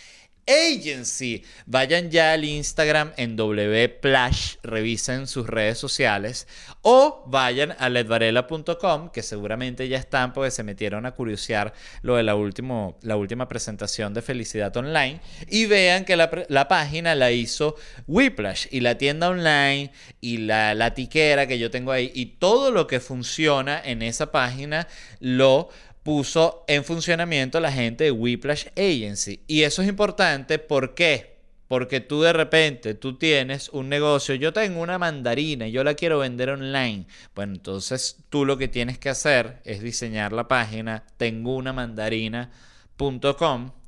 Agency. 0.46 1.44
Vayan 1.66 2.10
ya 2.10 2.32
al 2.32 2.44
Instagram 2.44 3.12
en 3.16 3.36
wplash, 3.36 4.56
revisen 4.62 5.26
sus 5.26 5.46
redes 5.46 5.78
sociales 5.78 6.46
o 6.82 7.24
vayan 7.26 7.74
a 7.78 7.88
ledvarela.com, 7.88 9.10
que 9.10 9.22
seguramente 9.22 9.88
ya 9.88 9.98
están 9.98 10.32
porque 10.32 10.50
se 10.50 10.62
metieron 10.62 11.04
a 11.04 11.12
curiosear 11.12 11.72
lo 12.02 12.16
de 12.16 12.22
la, 12.22 12.36
último, 12.36 12.98
la 13.02 13.16
última 13.16 13.48
presentación 13.48 14.14
de 14.14 14.22
Felicidad 14.22 14.76
Online 14.76 15.20
y 15.48 15.66
vean 15.66 16.04
que 16.04 16.16
la, 16.16 16.30
la 16.48 16.68
página 16.68 17.14
la 17.14 17.32
hizo 17.32 17.76
Whiplash 18.06 18.66
y 18.70 18.80
la 18.80 18.98
tienda 18.98 19.28
online 19.28 19.90
y 20.20 20.38
la, 20.38 20.74
la 20.74 20.94
tiquera 20.94 21.46
que 21.46 21.58
yo 21.58 21.70
tengo 21.70 21.90
ahí 21.90 22.12
y 22.14 22.26
todo 22.38 22.70
lo 22.70 22.86
que 22.86 23.00
funciona 23.00 23.80
en 23.84 24.02
esa 24.02 24.30
página 24.30 24.86
lo 25.20 25.68
puso 26.06 26.64
en 26.68 26.84
funcionamiento 26.84 27.58
la 27.58 27.72
gente 27.72 28.04
de 28.04 28.12
Whiplash 28.12 28.66
Agency. 28.76 29.40
Y 29.48 29.62
eso 29.62 29.82
es 29.82 29.88
importante, 29.88 30.60
¿por 30.60 30.94
qué? 30.94 31.34
Porque 31.66 31.98
tú 31.98 32.22
de 32.22 32.32
repente, 32.32 32.94
tú 32.94 33.18
tienes 33.18 33.70
un 33.70 33.88
negocio, 33.88 34.36
yo 34.36 34.52
tengo 34.52 34.80
una 34.82 35.00
mandarina, 35.00 35.66
yo 35.66 35.82
la 35.82 35.94
quiero 35.94 36.20
vender 36.20 36.50
online. 36.50 37.06
Bueno, 37.34 37.54
entonces 37.54 38.18
tú 38.28 38.44
lo 38.44 38.56
que 38.56 38.68
tienes 38.68 38.98
que 38.98 39.08
hacer 39.08 39.60
es 39.64 39.82
diseñar 39.82 40.32
la 40.32 40.46
página 40.46 41.02
tengo 41.16 41.56
una 41.56 41.72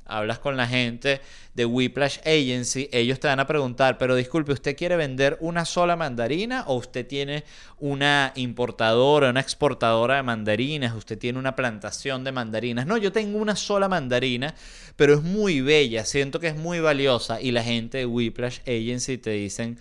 hablas 0.09 0.39
con 0.39 0.57
la 0.57 0.67
gente 0.67 1.21
de 1.53 1.65
Whiplash 1.65 2.19
Agency, 2.19 2.89
ellos 2.91 3.19
te 3.19 3.27
van 3.27 3.39
a 3.39 3.47
preguntar, 3.47 3.97
pero 3.97 4.15
disculpe, 4.15 4.53
¿usted 4.53 4.77
quiere 4.77 4.95
vender 4.95 5.37
una 5.41 5.65
sola 5.65 5.95
mandarina 5.95 6.63
o 6.67 6.75
usted 6.75 7.05
tiene 7.05 7.43
una 7.79 8.31
importadora, 8.35 9.29
una 9.29 9.41
exportadora 9.41 10.15
de 10.15 10.23
mandarinas, 10.23 10.95
usted 10.95 11.17
tiene 11.17 11.37
una 11.37 11.55
plantación 11.55 12.23
de 12.23 12.31
mandarinas? 12.31 12.87
No, 12.87 12.97
yo 12.97 13.11
tengo 13.11 13.39
una 13.39 13.55
sola 13.55 13.89
mandarina, 13.89 14.55
pero 14.95 15.15
es 15.15 15.21
muy 15.21 15.61
bella, 15.61 16.05
siento 16.05 16.39
que 16.39 16.47
es 16.47 16.55
muy 16.55 16.79
valiosa 16.79 17.41
y 17.41 17.51
la 17.51 17.63
gente 17.63 17.99
de 17.99 18.05
Whiplash 18.05 18.59
Agency 18.61 19.17
te 19.17 19.31
dicen 19.31 19.79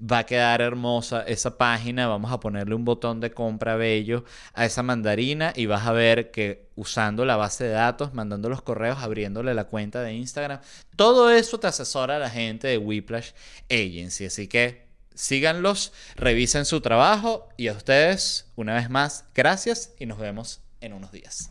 va 0.00 0.18
a 0.18 0.26
quedar 0.26 0.60
hermosa 0.60 1.22
esa 1.22 1.58
página, 1.58 2.06
vamos 2.06 2.32
a 2.32 2.40
ponerle 2.40 2.74
un 2.74 2.84
botón 2.84 3.20
de 3.20 3.32
compra 3.32 3.76
bello 3.76 4.24
a 4.54 4.64
esa 4.64 4.82
mandarina 4.82 5.52
y 5.54 5.66
vas 5.66 5.86
a 5.86 5.92
ver 5.92 6.30
que 6.30 6.68
usando 6.76 7.24
la 7.24 7.36
base 7.36 7.64
de 7.64 7.70
datos, 7.70 8.14
mandando 8.14 8.48
los 8.48 8.62
correos, 8.62 8.98
abriéndole 8.98 9.54
la 9.54 9.64
cuenta 9.64 10.02
de 10.02 10.14
Instagram, 10.14 10.60
todo 10.96 11.30
eso 11.30 11.60
te 11.60 11.66
asesora 11.66 12.18
la 12.18 12.30
gente 12.30 12.68
de 12.68 12.78
Whiplash 12.78 13.32
Agency, 13.70 14.26
así 14.26 14.48
que 14.48 14.86
síganlos, 15.14 15.92
revisen 16.16 16.64
su 16.64 16.80
trabajo 16.80 17.48
y 17.56 17.68
a 17.68 17.72
ustedes, 17.72 18.46
una 18.56 18.74
vez 18.74 18.88
más, 18.88 19.26
gracias 19.34 19.92
y 19.98 20.06
nos 20.06 20.18
vemos 20.18 20.60
en 20.80 20.94
unos 20.94 21.12
días. 21.12 21.50